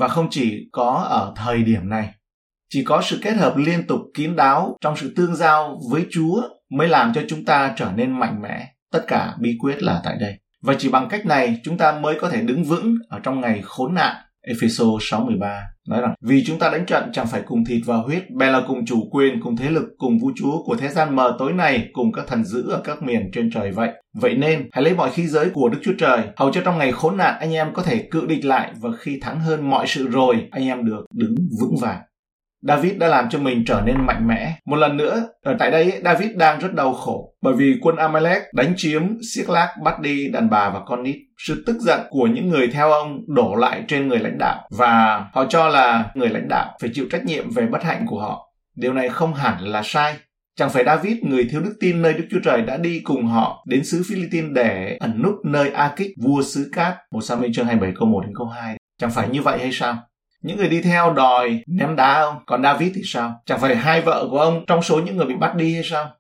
Và 0.00 0.08
không 0.08 0.28
chỉ 0.30 0.68
có 0.72 1.06
ở 1.10 1.32
thời 1.36 1.62
điểm 1.62 1.88
này, 1.88 2.08
chỉ 2.70 2.84
có 2.84 3.02
sự 3.02 3.18
kết 3.22 3.32
hợp 3.36 3.56
liên 3.56 3.86
tục 3.86 4.00
kín 4.14 4.36
đáo 4.36 4.76
trong 4.80 4.96
sự 4.96 5.12
tương 5.16 5.36
giao 5.36 5.80
với 5.90 6.06
Chúa 6.10 6.42
mới 6.70 6.88
làm 6.88 7.12
cho 7.14 7.22
chúng 7.28 7.44
ta 7.44 7.74
trở 7.76 7.90
nên 7.94 8.18
mạnh 8.18 8.42
mẽ. 8.42 8.68
Tất 8.92 9.04
cả 9.06 9.34
bí 9.40 9.56
quyết 9.60 9.82
là 9.82 10.00
tại 10.04 10.16
đây. 10.20 10.34
Và 10.62 10.74
chỉ 10.78 10.88
bằng 10.88 11.08
cách 11.08 11.26
này 11.26 11.60
chúng 11.64 11.78
ta 11.78 11.92
mới 11.92 12.18
có 12.20 12.30
thể 12.30 12.40
đứng 12.40 12.64
vững 12.64 12.94
ở 13.08 13.20
trong 13.22 13.40
ngày 13.40 13.60
khốn 13.64 13.94
nạn 13.94 14.16
Ephesos 14.40 15.02
6:13 15.02 15.60
nói 15.90 16.00
rằng 16.00 16.14
vì 16.20 16.44
chúng 16.46 16.58
ta 16.58 16.70
đánh 16.70 16.86
trận 16.86 17.10
chẳng 17.12 17.26
phải 17.26 17.42
cùng 17.46 17.64
thịt 17.64 17.82
và 17.86 17.96
huyết, 17.96 18.30
bèn 18.30 18.52
là 18.52 18.62
cùng 18.68 18.86
chủ 18.86 19.08
quyền, 19.10 19.40
cùng 19.42 19.56
thế 19.56 19.70
lực, 19.70 19.84
cùng 19.98 20.18
vũ 20.18 20.30
chúa 20.36 20.62
của 20.64 20.76
thế 20.76 20.88
gian 20.88 21.16
mờ 21.16 21.36
tối 21.38 21.52
này, 21.52 21.88
cùng 21.92 22.12
các 22.12 22.26
thần 22.26 22.44
dữ 22.44 22.68
ở 22.70 22.80
các 22.84 23.02
miền 23.02 23.30
trên 23.32 23.50
trời 23.50 23.70
vậy. 23.70 23.90
Vậy 24.14 24.34
nên, 24.34 24.68
hãy 24.72 24.84
lấy 24.84 24.94
mọi 24.94 25.10
khí 25.10 25.26
giới 25.26 25.50
của 25.50 25.68
Đức 25.68 25.78
Chúa 25.82 25.92
Trời, 25.98 26.20
hầu 26.36 26.52
cho 26.52 26.60
trong 26.64 26.78
ngày 26.78 26.92
khốn 26.92 27.16
nạn 27.16 27.36
anh 27.40 27.52
em 27.52 27.72
có 27.74 27.82
thể 27.82 28.08
cự 28.10 28.26
địch 28.26 28.44
lại 28.44 28.72
và 28.80 28.90
khi 28.98 29.18
thắng 29.22 29.40
hơn 29.40 29.70
mọi 29.70 29.86
sự 29.86 30.08
rồi, 30.08 30.48
anh 30.50 30.64
em 30.64 30.84
được 30.84 31.04
đứng 31.14 31.34
vững 31.60 31.76
vàng. 31.80 32.00
David 32.62 32.96
đã 32.98 33.08
làm 33.08 33.28
cho 33.30 33.38
mình 33.38 33.64
trở 33.66 33.82
nên 33.84 34.06
mạnh 34.06 34.26
mẽ. 34.26 34.52
Một 34.66 34.76
lần 34.76 34.96
nữa, 34.96 35.22
ở 35.42 35.56
tại 35.58 35.70
đây 35.70 36.00
David 36.04 36.30
đang 36.36 36.60
rất 36.60 36.74
đau 36.74 36.94
khổ 36.94 37.34
bởi 37.42 37.54
vì 37.54 37.78
quân 37.82 37.96
Amalek 37.96 38.42
đánh 38.54 38.72
chiếm 38.76 39.02
Siklag 39.34 39.68
bắt 39.84 40.00
đi 40.00 40.28
đàn 40.28 40.50
bà 40.50 40.70
và 40.70 40.80
con 40.86 41.02
nít. 41.02 41.16
Sự 41.46 41.64
tức 41.66 41.76
giận 41.80 42.00
của 42.10 42.26
những 42.26 42.48
người 42.48 42.68
theo 42.68 42.90
ông 42.90 43.20
đổ 43.28 43.54
lại 43.54 43.84
trên 43.88 44.08
người 44.08 44.18
lãnh 44.18 44.38
đạo 44.38 44.68
và 44.70 45.24
họ 45.32 45.44
cho 45.48 45.68
là 45.68 46.10
người 46.14 46.28
lãnh 46.28 46.48
đạo 46.48 46.76
phải 46.80 46.90
chịu 46.94 47.06
trách 47.12 47.24
nhiệm 47.24 47.50
về 47.50 47.66
bất 47.66 47.82
hạnh 47.82 48.04
của 48.06 48.20
họ. 48.20 48.46
Điều 48.76 48.92
này 48.92 49.08
không 49.08 49.34
hẳn 49.34 49.60
là 49.60 49.82
sai. 49.84 50.16
Chẳng 50.56 50.70
phải 50.70 50.84
David, 50.84 51.16
người 51.22 51.48
thiếu 51.50 51.60
đức 51.60 51.74
tin 51.80 52.02
nơi 52.02 52.14
Đức 52.14 52.24
Chúa 52.30 52.40
Trời 52.44 52.62
đã 52.62 52.76
đi 52.76 53.00
cùng 53.04 53.26
họ 53.26 53.64
đến 53.68 53.84
xứ 53.84 54.02
Philippines 54.08 54.52
để 54.52 54.96
ẩn 55.00 55.22
núp 55.22 55.34
nơi 55.44 55.70
A-kích, 55.70 56.10
vua 56.22 56.42
xứ 56.42 56.70
Cát, 56.72 56.94
một 57.12 57.20
Samuel 57.20 57.52
chương 57.54 57.66
27 57.66 57.94
câu 57.98 58.08
1 58.08 58.20
đến 58.20 58.32
câu 58.36 58.46
2. 58.46 58.76
Chẳng 59.00 59.10
phải 59.10 59.28
như 59.28 59.42
vậy 59.42 59.58
hay 59.58 59.70
sao? 59.72 59.98
Những 60.42 60.56
người 60.56 60.68
đi 60.68 60.82
theo 60.82 61.12
đòi 61.12 61.62
ném 61.66 61.96
đá 61.96 62.20
ông. 62.20 62.36
Còn 62.46 62.62
David 62.62 62.92
thì 62.94 63.02
sao? 63.04 63.40
Chẳng 63.46 63.60
phải 63.60 63.76
hai 63.76 64.00
vợ 64.00 64.28
của 64.30 64.38
ông 64.38 64.64
trong 64.66 64.82
số 64.82 65.00
những 65.00 65.16
người 65.16 65.26
bị 65.26 65.34
bắt 65.34 65.56
đi 65.56 65.74
hay 65.74 65.84
sao? 65.84 66.10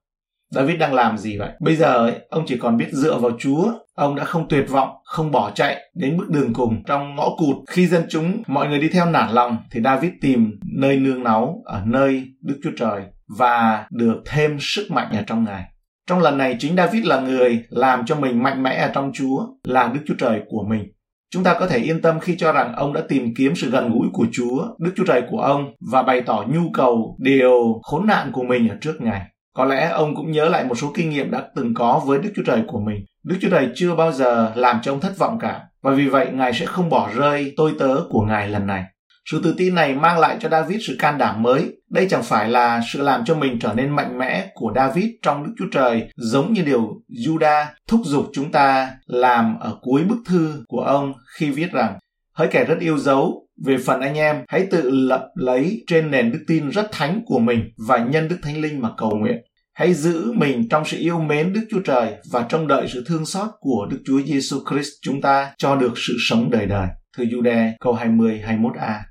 David 0.50 0.78
đang 0.78 0.94
làm 0.94 1.18
gì 1.18 1.38
vậy? 1.38 1.50
Bây 1.60 1.76
giờ 1.76 1.96
ấy, 1.96 2.14
ông 2.30 2.44
chỉ 2.46 2.58
còn 2.58 2.76
biết 2.76 2.88
dựa 2.92 3.18
vào 3.18 3.30
Chúa. 3.38 3.72
Ông 3.94 4.14
đã 4.14 4.24
không 4.24 4.48
tuyệt 4.48 4.64
vọng, 4.68 4.88
không 5.04 5.30
bỏ 5.30 5.50
chạy 5.50 5.76
đến 5.94 6.16
bước 6.16 6.28
đường 6.28 6.52
cùng 6.54 6.82
trong 6.86 7.16
ngõ 7.16 7.30
cụt. 7.38 7.56
Khi 7.70 7.86
dân 7.86 8.02
chúng, 8.08 8.42
mọi 8.46 8.68
người 8.68 8.78
đi 8.78 8.88
theo 8.88 9.06
nản 9.06 9.30
lòng, 9.30 9.56
thì 9.70 9.80
David 9.84 10.10
tìm 10.20 10.58
nơi 10.78 10.96
nương 10.96 11.22
náu 11.22 11.62
ở 11.64 11.82
nơi 11.86 12.24
Đức 12.40 12.60
Chúa 12.62 12.70
Trời. 12.76 13.02
và 13.38 13.86
được 13.90 14.22
thêm 14.26 14.56
sức 14.60 14.90
mạnh 14.90 15.08
ở 15.12 15.22
trong 15.26 15.44
Ngài. 15.44 15.64
Trong 16.06 16.20
lần 16.20 16.38
này 16.38 16.56
chính 16.58 16.76
David 16.76 17.06
là 17.06 17.20
người 17.20 17.64
làm 17.68 18.06
cho 18.06 18.16
mình 18.16 18.42
mạnh 18.42 18.62
mẽ 18.62 18.76
ở 18.76 18.90
trong 18.94 19.12
Chúa, 19.14 19.46
là 19.64 19.90
Đức 19.94 20.00
Chúa 20.06 20.14
Trời 20.18 20.40
của 20.48 20.64
mình. 20.68 20.92
Chúng 21.32 21.44
ta 21.44 21.56
có 21.60 21.66
thể 21.66 21.78
yên 21.78 22.02
tâm 22.02 22.20
khi 22.20 22.36
cho 22.38 22.52
rằng 22.52 22.74
ông 22.74 22.92
đã 22.92 23.00
tìm 23.08 23.34
kiếm 23.34 23.52
sự 23.56 23.70
gần 23.70 23.92
gũi 23.92 24.08
của 24.12 24.26
Chúa, 24.32 24.66
Đức 24.78 24.92
Chúa 24.96 25.04
Trời 25.04 25.22
của 25.30 25.40
ông 25.40 25.74
và 25.92 26.02
bày 26.02 26.20
tỏ 26.20 26.44
nhu 26.48 26.70
cầu, 26.74 27.16
điều 27.18 27.80
khốn 27.82 28.06
nạn 28.06 28.30
của 28.32 28.42
mình 28.42 28.68
ở 28.68 28.76
trước 28.80 29.00
Ngài. 29.00 29.22
Có 29.54 29.64
lẽ 29.64 29.88
ông 29.88 30.14
cũng 30.14 30.30
nhớ 30.30 30.48
lại 30.48 30.64
một 30.64 30.74
số 30.74 30.92
kinh 30.94 31.10
nghiệm 31.10 31.30
đã 31.30 31.42
từng 31.56 31.74
có 31.74 32.02
với 32.06 32.18
Đức 32.18 32.30
Chúa 32.36 32.42
Trời 32.46 32.62
của 32.66 32.80
mình. 32.80 33.04
Đức 33.24 33.36
Chúa 33.40 33.48
Trời 33.50 33.68
chưa 33.74 33.94
bao 33.94 34.12
giờ 34.12 34.52
làm 34.54 34.80
cho 34.82 34.92
ông 34.92 35.00
thất 35.00 35.18
vọng 35.18 35.38
cả, 35.40 35.60
và 35.82 35.90
vì 35.90 36.08
vậy 36.08 36.28
Ngài 36.32 36.52
sẽ 36.52 36.66
không 36.66 36.88
bỏ 36.88 37.10
rơi 37.14 37.54
tôi 37.56 37.72
tớ 37.78 37.96
của 38.10 38.22
Ngài 38.22 38.48
lần 38.48 38.66
này. 38.66 38.84
Sự 39.30 39.40
tự 39.44 39.54
tin 39.58 39.74
này 39.74 39.94
mang 39.94 40.18
lại 40.18 40.36
cho 40.40 40.48
David 40.48 40.86
sự 40.86 40.96
can 40.98 41.18
đảm 41.18 41.42
mới. 41.42 41.72
Đây 41.90 42.06
chẳng 42.10 42.22
phải 42.22 42.48
là 42.48 42.80
sự 42.92 43.02
làm 43.02 43.24
cho 43.24 43.34
mình 43.34 43.58
trở 43.58 43.72
nên 43.74 43.90
mạnh 43.90 44.18
mẽ 44.18 44.50
của 44.54 44.72
David 44.76 45.04
trong 45.22 45.44
Đức 45.44 45.52
Chúa 45.58 45.68
Trời, 45.72 46.10
giống 46.16 46.52
như 46.52 46.62
điều 46.62 47.02
Judah 47.08 47.64
thúc 47.88 48.00
giục 48.04 48.26
chúng 48.32 48.52
ta 48.52 48.90
làm 49.06 49.58
ở 49.60 49.78
cuối 49.82 50.02
bức 50.04 50.18
thư 50.26 50.64
của 50.68 50.80
ông 50.80 51.12
khi 51.38 51.50
viết 51.50 51.72
rằng 51.72 51.98
Hỡi 52.32 52.48
kẻ 52.48 52.64
rất 52.64 52.78
yêu 52.80 52.98
dấu, 52.98 53.46
về 53.64 53.76
phần 53.86 54.00
anh 54.00 54.14
em, 54.14 54.36
hãy 54.48 54.66
tự 54.70 54.90
lập 54.90 55.28
lấy 55.34 55.84
trên 55.86 56.10
nền 56.10 56.32
đức 56.32 56.44
tin 56.46 56.68
rất 56.68 56.92
thánh 56.92 57.22
của 57.26 57.38
mình 57.38 57.70
và 57.88 57.98
nhân 57.98 58.28
Đức 58.28 58.36
Thánh 58.42 58.60
Linh 58.60 58.82
mà 58.82 58.90
cầu 58.96 59.10
nguyện. 59.10 59.36
Hãy 59.72 59.94
giữ 59.94 60.32
mình 60.32 60.68
trong 60.68 60.84
sự 60.84 60.98
yêu 60.98 61.20
mến 61.20 61.52
Đức 61.52 61.66
Chúa 61.70 61.80
Trời 61.80 62.14
và 62.32 62.46
trông 62.48 62.66
đợi 62.66 62.86
sự 62.92 63.04
thương 63.06 63.26
xót 63.26 63.48
của 63.60 63.86
Đức 63.90 63.98
Chúa 64.06 64.20
Giêsu 64.22 64.56
Christ 64.70 64.88
chúng 65.02 65.20
ta 65.20 65.52
cho 65.58 65.76
được 65.76 65.92
sự 65.96 66.16
sống 66.28 66.50
đời 66.50 66.66
đời. 66.66 66.88
Thư 67.16 67.24
Jude 67.24 67.72
câu 67.80 67.92
20 67.92 68.42
21a. 68.46 69.09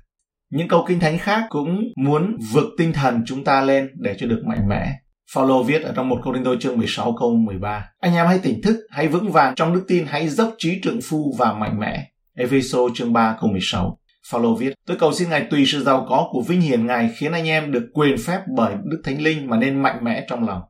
Những 0.50 0.68
câu 0.68 0.84
kinh 0.88 1.00
thánh 1.00 1.18
khác 1.18 1.46
cũng 1.48 1.82
muốn 1.96 2.36
vượt 2.52 2.64
tinh 2.78 2.92
thần 2.92 3.22
chúng 3.26 3.44
ta 3.44 3.60
lên 3.60 3.90
để 3.94 4.16
cho 4.18 4.26
được 4.26 4.42
mạnh 4.46 4.68
mẽ. 4.68 4.92
Phaolô 5.34 5.62
viết 5.62 5.82
ở 5.82 5.92
trong 5.96 6.08
một 6.08 6.20
câu 6.24 6.32
Đinh 6.32 6.44
Tô 6.44 6.54
chương 6.60 6.78
16 6.78 7.16
câu 7.20 7.36
13. 7.36 7.84
Anh 8.00 8.14
em 8.14 8.26
hãy 8.26 8.38
tỉnh 8.38 8.62
thức, 8.62 8.76
hãy 8.90 9.08
vững 9.08 9.32
vàng 9.32 9.54
trong 9.54 9.74
đức 9.74 9.84
tin, 9.88 10.06
hãy 10.06 10.28
dốc 10.28 10.54
trí 10.58 10.80
trượng 10.82 11.00
phu 11.00 11.34
và 11.38 11.52
mạnh 11.52 11.80
mẽ. 11.80 12.06
Epheso 12.36 12.78
chương 12.94 13.12
3 13.12 13.36
câu 13.40 13.50
16. 13.50 13.98
Phaolô 14.30 14.54
viết, 14.54 14.74
tôi 14.86 14.96
cầu 14.96 15.12
xin 15.12 15.28
Ngài 15.28 15.46
tùy 15.50 15.66
sự 15.66 15.84
giàu 15.84 16.06
có 16.08 16.28
của 16.30 16.42
vinh 16.42 16.60
hiển 16.60 16.86
Ngài 16.86 17.10
khiến 17.16 17.32
anh 17.32 17.48
em 17.48 17.72
được 17.72 17.90
quyền 17.92 18.18
phép 18.18 18.40
bởi 18.56 18.74
Đức 18.84 19.02
Thánh 19.04 19.22
Linh 19.22 19.50
mà 19.50 19.56
nên 19.56 19.82
mạnh 19.82 20.04
mẽ 20.04 20.24
trong 20.28 20.46
lòng. 20.46 20.62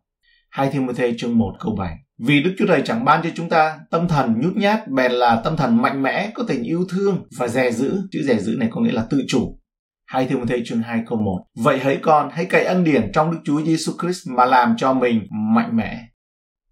2 0.50 0.70
Timothy 0.70 1.14
chương 1.18 1.38
1 1.38 1.52
câu 1.60 1.76
7. 1.78 1.96
Vì 2.18 2.42
Đức 2.42 2.54
Chúa 2.58 2.66
Trời 2.66 2.82
chẳng 2.84 3.04
ban 3.04 3.22
cho 3.22 3.30
chúng 3.34 3.48
ta 3.48 3.78
tâm 3.90 4.08
thần 4.08 4.40
nhút 4.40 4.56
nhát 4.56 4.88
bèn 4.88 5.12
là 5.12 5.40
tâm 5.44 5.56
thần 5.56 5.82
mạnh 5.82 6.02
mẽ, 6.02 6.30
có 6.34 6.44
tình 6.48 6.62
yêu 6.62 6.84
thương 6.90 7.24
và 7.38 7.48
dè 7.48 7.70
giữ. 7.70 8.02
Chữ 8.10 8.22
dè 8.22 8.38
giữ 8.38 8.56
này 8.58 8.68
có 8.72 8.80
nghĩa 8.80 8.92
là 8.92 9.06
tự 9.10 9.24
chủ. 9.28 9.59
2 10.10 10.26
Timothy 10.26 10.62
chương 10.64 10.82
2 10.82 11.02
câu 11.06 11.18
1. 11.18 11.44
Vậy 11.56 11.78
hãy 11.78 11.98
con, 12.02 12.30
hãy 12.32 12.44
cậy 12.44 12.64
ân 12.64 12.84
điển 12.84 13.10
trong 13.14 13.30
Đức 13.30 13.38
Chúa 13.44 13.62
Giêsu 13.62 13.92
Christ 14.00 14.28
mà 14.28 14.44
làm 14.44 14.74
cho 14.76 14.92
mình 14.92 15.26
mạnh 15.30 15.76
mẽ. 15.76 15.98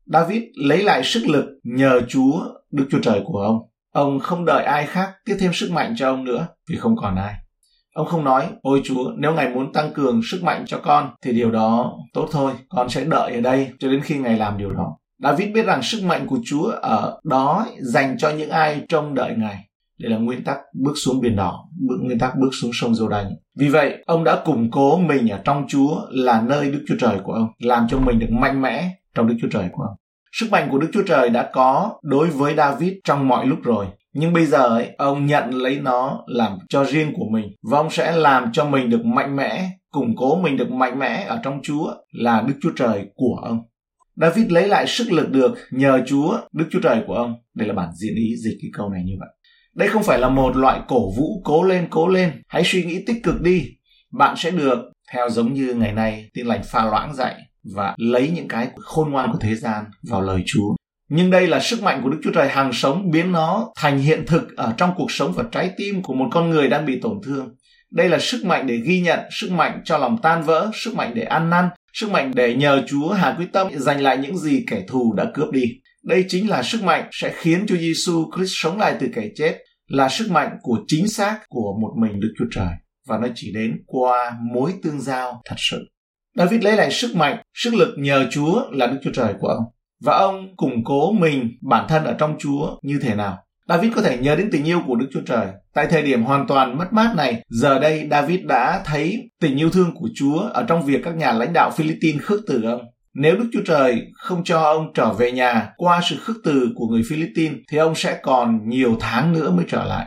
David 0.07 0.43
lấy 0.55 0.83
lại 0.83 1.05
sức 1.05 1.27
lực 1.27 1.45
nhờ 1.65 2.01
Chúa, 2.09 2.41
Đức 2.71 2.89
Chúa 2.91 2.99
Trời 3.03 3.21
của 3.25 3.39
ông. 3.39 3.59
Ông 3.93 4.21
không 4.21 4.45
đợi 4.45 4.65
ai 4.65 4.87
khác 4.87 5.13
tiếp 5.25 5.37
thêm 5.41 5.53
sức 5.53 5.71
mạnh 5.71 5.95
cho 5.97 6.09
ông 6.09 6.25
nữa 6.25 6.47
vì 6.71 6.77
không 6.77 6.97
còn 6.97 7.17
ai. 7.17 7.35
Ông 7.95 8.07
không 8.07 8.25
nói, 8.25 8.47
ôi 8.63 8.81
Chúa, 8.85 9.13
nếu 9.17 9.35
Ngài 9.35 9.49
muốn 9.49 9.73
tăng 9.73 9.93
cường 9.93 10.21
sức 10.31 10.43
mạnh 10.43 10.65
cho 10.67 10.79
con 10.79 11.11
thì 11.23 11.33
điều 11.33 11.51
đó 11.51 11.93
tốt 12.13 12.29
thôi, 12.33 12.53
con 12.69 12.89
sẽ 12.89 13.05
đợi 13.05 13.35
ở 13.35 13.41
đây 13.41 13.73
cho 13.79 13.89
đến 13.89 14.01
khi 14.03 14.19
Ngài 14.19 14.37
làm 14.37 14.59
điều 14.59 14.71
đó. 14.71 14.97
David 15.19 15.53
biết 15.55 15.67
rằng 15.67 15.83
sức 15.83 16.03
mạnh 16.05 16.27
của 16.27 16.39
Chúa 16.45 16.71
ở 16.71 17.21
đó 17.25 17.67
dành 17.81 18.19
cho 18.19 18.31
những 18.31 18.51
ai 18.51 18.85
trông 18.89 19.15
đợi 19.15 19.35
Ngài. 19.37 19.68
Đây 19.99 20.11
là 20.11 20.19
nguyên 20.19 20.45
tắc 20.45 20.59
bước 20.75 20.93
xuống 21.05 21.21
biển 21.21 21.37
đỏ, 21.37 21.69
bước 21.89 21.97
nguyên 22.03 22.19
tắc 22.19 22.33
bước 22.39 22.51
xuống 22.61 22.71
sông 22.75 22.95
Giô 22.95 23.09
đành. 23.09 23.27
Vì 23.59 23.69
vậy, 23.69 24.03
ông 24.07 24.25
đã 24.25 24.43
củng 24.45 24.71
cố 24.71 24.99
mình 24.99 25.29
ở 25.29 25.41
trong 25.45 25.65
Chúa 25.69 26.01
là 26.11 26.43
nơi 26.43 26.71
Đức 26.71 26.85
Chúa 26.89 26.97
Trời 27.01 27.19
của 27.25 27.33
ông, 27.33 27.49
làm 27.59 27.87
cho 27.91 27.99
mình 27.99 28.19
được 28.19 28.31
mạnh 28.31 28.63
mẽ 28.63 28.91
trong 29.15 29.27
Đức 29.29 29.35
Chúa 29.41 29.49
Trời 29.51 29.69
của 29.73 29.83
ông. 29.83 29.97
Sức 30.33 30.47
mạnh 30.51 30.69
của 30.71 30.79
Đức 30.79 30.89
Chúa 30.93 31.03
Trời 31.07 31.31
đã 31.31 31.51
có 31.53 31.99
đối 32.03 32.29
với 32.29 32.55
David 32.57 32.93
trong 33.05 33.29
mọi 33.29 33.47
lúc 33.47 33.59
rồi. 33.63 33.87
Nhưng 34.13 34.33
bây 34.33 34.47
giờ 34.47 34.69
ấy, 34.69 34.89
ông 34.99 35.27
nhận 35.27 35.51
lấy 35.51 35.81
nó 35.81 36.25
làm 36.27 36.59
cho 36.69 36.85
riêng 36.85 37.13
của 37.17 37.27
mình 37.33 37.47
và 37.71 37.79
ông 37.79 37.91
sẽ 37.91 38.17
làm 38.17 38.53
cho 38.53 38.65
mình 38.65 38.91
được 38.91 39.05
mạnh 39.05 39.37
mẽ, 39.37 39.71
củng 39.91 40.17
cố 40.17 40.41
mình 40.43 40.57
được 40.57 40.71
mạnh 40.71 40.99
mẽ 40.99 41.25
ở 41.29 41.41
trong 41.43 41.61
Chúa 41.63 41.95
là 42.13 42.45
Đức 42.49 42.55
Chúa 42.63 42.73
Trời 42.77 43.07
của 43.15 43.41
ông. 43.43 43.61
David 44.17 44.53
lấy 44.53 44.69
lại 44.69 44.87
sức 44.87 45.13
lực 45.13 45.31
được 45.31 45.55
nhờ 45.71 46.03
Chúa, 46.07 46.39
Đức 46.53 46.65
Chúa 46.71 46.81
Trời 46.83 47.03
của 47.07 47.15
ông. 47.15 47.35
Đây 47.55 47.69
là 47.69 47.75
bản 47.75 47.89
diễn 47.95 48.15
ý 48.15 48.37
dịch 48.37 48.59
cái 48.63 48.71
câu 48.73 48.89
này 48.89 49.03
như 49.05 49.13
vậy. 49.21 49.29
Đây 49.79 49.89
không 49.89 50.03
phải 50.03 50.19
là 50.19 50.29
một 50.29 50.57
loại 50.57 50.81
cổ 50.89 51.11
vũ 51.17 51.43
cố 51.45 51.63
lên 51.63 51.87
cố 51.91 52.09
lên, 52.09 52.33
hãy 52.49 52.63
suy 52.65 52.85
nghĩ 52.85 53.05
tích 53.07 53.17
cực 53.25 53.41
đi. 53.41 53.65
Bạn 54.13 54.37
sẽ 54.37 54.51
được 54.51 54.79
theo 55.13 55.31
giống 55.31 55.55
như 55.55 55.75
ngày 55.75 55.93
nay 55.93 56.29
tin 56.35 56.47
lành 56.47 56.63
pha 56.65 56.85
loãng 56.85 57.15
dạy 57.15 57.35
và 57.75 57.95
lấy 57.97 58.31
những 58.35 58.49
cái 58.49 58.69
khôn 58.77 59.11
ngoan 59.11 59.33
của 59.33 59.39
thế 59.41 59.55
gian 59.55 59.85
vào 60.09 60.23
lời 60.23 60.43
Chúa. 60.47 60.75
Nhưng 61.11 61.31
đây 61.31 61.47
là 61.47 61.61
sức 61.61 61.83
mạnh 61.83 62.01
của 62.03 62.09
Đức 62.11 62.19
Chúa 62.25 62.31
Trời 62.35 62.49
hàng 62.49 62.73
sống 62.73 63.11
biến 63.11 63.33
nó 63.33 63.73
thành 63.77 63.99
hiện 63.99 64.27
thực 64.27 64.57
ở 64.57 64.75
trong 64.77 64.91
cuộc 64.97 65.11
sống 65.11 65.33
và 65.33 65.45
trái 65.53 65.71
tim 65.77 66.03
của 66.03 66.15
một 66.15 66.29
con 66.31 66.51
người 66.51 66.69
đang 66.69 66.87
bị 66.87 67.01
tổn 67.01 67.21
thương. 67.25 67.49
Đây 67.91 68.09
là 68.09 68.19
sức 68.19 68.45
mạnh 68.45 68.67
để 68.67 68.77
ghi 68.77 69.01
nhận, 69.01 69.21
sức 69.31 69.51
mạnh 69.51 69.81
cho 69.85 69.99
lòng 69.99 70.19
tan 70.23 70.43
vỡ, 70.43 70.71
sức 70.75 70.95
mạnh 70.95 71.13
để 71.15 71.23
ăn 71.23 71.51
năn, 71.51 71.69
sức 71.93 72.11
mạnh 72.11 72.33
để 72.35 72.55
nhờ 72.55 72.83
Chúa 72.87 73.09
hạ 73.09 73.35
quyết 73.39 73.53
tâm 73.53 73.69
giành 73.77 74.03
lại 74.03 74.19
những 74.19 74.39
gì 74.39 74.65
kẻ 74.71 74.83
thù 74.89 75.13
đã 75.13 75.27
cướp 75.35 75.51
đi. 75.51 75.65
Đây 76.03 76.25
chính 76.29 76.49
là 76.49 76.63
sức 76.63 76.83
mạnh 76.83 77.09
sẽ 77.13 77.33
khiến 77.37 77.67
cho 77.69 77.77
Giêsu 77.77 78.31
Christ 78.37 78.53
sống 78.55 78.79
lại 78.79 78.95
từ 79.01 79.07
kẻ 79.15 79.23
chết, 79.37 79.59
là 79.89 80.09
sức 80.09 80.31
mạnh 80.31 80.57
của 80.63 80.79
chính 80.87 81.09
xác 81.09 81.41
của 81.49 81.77
một 81.81 81.93
mình 81.97 82.21
Đức 82.21 82.35
Chúa 82.39 82.47
Trời 82.51 82.73
và 83.09 83.19
nó 83.19 83.29
chỉ 83.35 83.53
đến 83.55 83.83
qua 83.87 84.39
mối 84.53 84.75
tương 84.83 85.01
giao 85.01 85.43
thật 85.45 85.57
sự. 85.59 85.89
David 86.37 86.63
lấy 86.63 86.77
lại 86.77 86.91
sức 86.91 87.17
mạnh, 87.17 87.43
sức 87.55 87.75
lực 87.75 87.95
nhờ 87.99 88.27
Chúa 88.31 88.71
là 88.71 88.87
Đức 88.87 88.99
Chúa 89.03 89.13
Trời 89.15 89.35
của 89.41 89.49
ông. 89.49 89.65
Và 90.01 90.17
ông 90.17 90.57
củng 90.57 90.85
cố 90.85 91.13
mình, 91.13 91.51
bản 91.63 91.87
thân 91.89 92.05
ở 92.05 92.15
trong 92.19 92.37
Chúa 92.39 92.79
như 92.83 92.99
thế 93.03 93.15
nào? 93.15 93.39
David 93.69 93.93
có 93.97 94.03
thể 94.03 94.19
nhớ 94.19 94.37
đến 94.37 94.49
tình 94.53 94.65
yêu 94.65 94.81
của 94.87 94.95
Đức 94.95 95.07
Chúa 95.13 95.21
Trời. 95.27 95.47
Tại 95.75 95.87
thời 95.91 96.03
điểm 96.03 96.23
hoàn 96.23 96.47
toàn 96.47 96.79
mất 96.79 96.93
mát 96.93 97.15
này, 97.17 97.43
giờ 97.49 97.79
đây 97.79 98.09
David 98.11 98.41
đã 98.45 98.83
thấy 98.85 99.31
tình 99.41 99.57
yêu 99.57 99.71
thương 99.71 99.95
của 99.95 100.09
Chúa 100.15 100.39
ở 100.39 100.65
trong 100.69 100.83
việc 100.83 101.01
các 101.05 101.17
nhà 101.17 101.33
lãnh 101.33 101.53
đạo 101.53 101.71
Philippines 101.71 102.23
khước 102.23 102.41
từ 102.47 102.63
ông. 102.63 102.81
Nếu 103.21 103.37
Đức 103.37 103.49
Chúa 103.53 103.63
Trời 103.67 104.07
không 104.15 104.45
cho 104.45 104.61
ông 104.61 104.93
trở 104.95 105.13
về 105.13 105.33
nhà 105.33 105.73
qua 105.77 106.01
sự 106.11 106.17
khước 106.21 106.37
từ 106.45 106.69
của 106.75 106.87
người 106.87 107.03
Philippines 107.09 107.59
thì 107.71 107.79
ông 107.79 107.95
sẽ 107.95 108.21
còn 108.23 108.69
nhiều 108.69 108.97
tháng 109.01 109.33
nữa 109.33 109.51
mới 109.51 109.65
trở 109.69 109.85
lại 109.85 110.07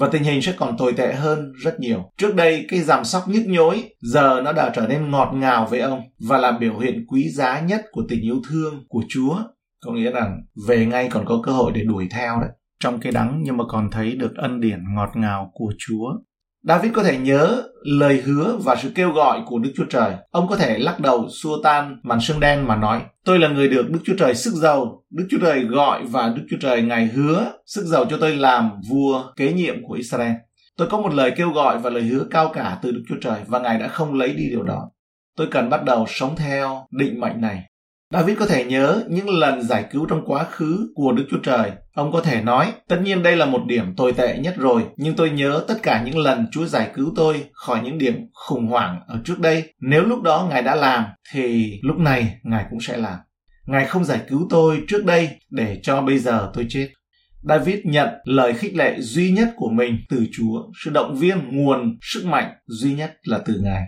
và 0.00 0.08
tình 0.08 0.22
hình 0.22 0.42
sẽ 0.42 0.52
còn 0.56 0.76
tồi 0.78 0.92
tệ 0.92 1.14
hơn 1.14 1.52
rất 1.62 1.80
nhiều. 1.80 2.10
Trước 2.18 2.34
đây, 2.34 2.66
cái 2.68 2.80
giảm 2.80 3.04
sóc 3.04 3.28
nhức 3.28 3.46
nhối, 3.46 3.84
giờ 4.00 4.40
nó 4.44 4.52
đã 4.52 4.70
trở 4.74 4.86
nên 4.86 5.10
ngọt 5.10 5.30
ngào 5.34 5.66
với 5.70 5.80
ông 5.80 6.02
và 6.28 6.38
là 6.38 6.58
biểu 6.58 6.78
hiện 6.78 7.06
quý 7.08 7.28
giá 7.28 7.60
nhất 7.60 7.84
của 7.92 8.02
tình 8.08 8.20
yêu 8.22 8.40
thương 8.48 8.84
của 8.88 9.02
Chúa. 9.08 9.36
Có 9.84 9.92
nghĩa 9.92 10.10
rằng 10.10 10.40
về 10.68 10.86
ngay 10.86 11.08
còn 11.08 11.24
có 11.26 11.40
cơ 11.42 11.52
hội 11.52 11.72
để 11.74 11.84
đuổi 11.84 12.08
theo 12.10 12.40
đấy. 12.40 12.50
Trong 12.82 13.00
cái 13.00 13.12
đắng 13.12 13.40
nhưng 13.44 13.56
mà 13.56 13.64
còn 13.68 13.90
thấy 13.90 14.16
được 14.16 14.32
ân 14.36 14.60
điển 14.60 14.78
ngọt 14.94 15.10
ngào 15.14 15.50
của 15.54 15.72
Chúa. 15.78 16.12
David 16.62 16.92
có 16.92 17.02
thể 17.02 17.18
nhớ 17.18 17.62
lời 17.82 18.22
hứa 18.26 18.56
và 18.56 18.76
sự 18.76 18.92
kêu 18.94 19.12
gọi 19.12 19.40
của 19.46 19.58
Đức 19.58 19.72
Chúa 19.76 19.84
Trời. 19.84 20.14
Ông 20.30 20.48
có 20.48 20.56
thể 20.56 20.78
lắc 20.78 21.00
đầu 21.00 21.28
xua 21.28 21.62
tan 21.62 22.00
màn 22.02 22.20
sương 22.20 22.40
đen 22.40 22.66
mà 22.66 22.76
nói, 22.76 23.02
tôi 23.24 23.38
là 23.38 23.48
người 23.48 23.68
được 23.68 23.90
Đức 23.90 24.00
Chúa 24.04 24.16
Trời 24.18 24.34
sức 24.34 24.54
giàu. 24.54 25.02
Đức 25.10 25.26
Chúa 25.30 25.38
Trời 25.38 25.64
gọi 25.64 26.04
và 26.04 26.28
Đức 26.28 26.42
Chúa 26.50 26.56
Trời 26.60 26.82
ngài 26.82 27.06
hứa 27.06 27.52
sức 27.66 27.84
giàu 27.84 28.04
cho 28.10 28.16
tôi 28.20 28.36
làm 28.36 28.70
vua 28.90 29.24
kế 29.36 29.52
nhiệm 29.52 29.74
của 29.86 29.94
Israel. 29.94 30.32
Tôi 30.76 30.88
có 30.88 31.00
một 31.00 31.14
lời 31.14 31.32
kêu 31.36 31.50
gọi 31.50 31.78
và 31.78 31.90
lời 31.90 32.02
hứa 32.02 32.24
cao 32.30 32.50
cả 32.54 32.78
từ 32.82 32.90
Đức 32.90 33.02
Chúa 33.08 33.16
Trời 33.20 33.40
và 33.46 33.58
ngài 33.58 33.78
đã 33.78 33.88
không 33.88 34.14
lấy 34.14 34.34
đi 34.34 34.48
điều 34.50 34.62
đó. 34.62 34.90
Tôi 35.36 35.46
cần 35.50 35.70
bắt 35.70 35.84
đầu 35.84 36.06
sống 36.08 36.36
theo 36.36 36.86
định 36.90 37.20
mệnh 37.20 37.40
này. 37.40 37.69
David 38.12 38.38
có 38.38 38.46
thể 38.46 38.64
nhớ 38.64 39.04
những 39.08 39.28
lần 39.28 39.62
giải 39.62 39.84
cứu 39.90 40.06
trong 40.06 40.22
quá 40.26 40.44
khứ 40.44 40.92
của 40.94 41.12
Đức 41.12 41.26
Chúa 41.30 41.38
Trời. 41.42 41.70
Ông 41.94 42.12
có 42.12 42.20
thể 42.20 42.42
nói, 42.42 42.72
tất 42.88 43.00
nhiên 43.02 43.22
đây 43.22 43.36
là 43.36 43.46
một 43.46 43.60
điểm 43.66 43.94
tồi 43.96 44.12
tệ 44.12 44.38
nhất 44.38 44.54
rồi, 44.58 44.82
nhưng 44.96 45.16
tôi 45.16 45.30
nhớ 45.30 45.64
tất 45.68 45.74
cả 45.82 46.02
những 46.02 46.18
lần 46.18 46.46
Chúa 46.50 46.66
giải 46.66 46.90
cứu 46.94 47.12
tôi 47.16 47.44
khỏi 47.52 47.80
những 47.84 47.98
điểm 47.98 48.14
khủng 48.32 48.66
hoảng 48.66 49.00
ở 49.06 49.20
trước 49.24 49.38
đây. 49.38 49.74
Nếu 49.80 50.02
lúc 50.02 50.22
đó 50.22 50.46
Ngài 50.50 50.62
đã 50.62 50.74
làm, 50.74 51.04
thì 51.32 51.72
lúc 51.82 51.98
này 51.98 52.38
Ngài 52.42 52.64
cũng 52.70 52.80
sẽ 52.80 52.96
làm. 52.96 53.18
Ngài 53.66 53.86
không 53.86 54.04
giải 54.04 54.20
cứu 54.28 54.46
tôi 54.50 54.82
trước 54.88 55.04
đây 55.04 55.28
để 55.50 55.80
cho 55.82 56.02
bây 56.02 56.18
giờ 56.18 56.50
tôi 56.54 56.66
chết. 56.68 56.88
David 57.42 57.78
nhận 57.84 58.08
lời 58.24 58.52
khích 58.52 58.74
lệ 58.74 58.96
duy 59.00 59.30
nhất 59.30 59.48
của 59.56 59.70
mình 59.70 59.98
từ 60.08 60.26
Chúa, 60.32 60.62
sự 60.84 60.90
động 60.90 61.16
viên, 61.16 61.38
nguồn, 61.50 61.98
sức 62.02 62.26
mạnh 62.26 62.52
duy 62.66 62.94
nhất 62.94 63.12
là 63.22 63.38
từ 63.46 63.60
Ngài. 63.62 63.82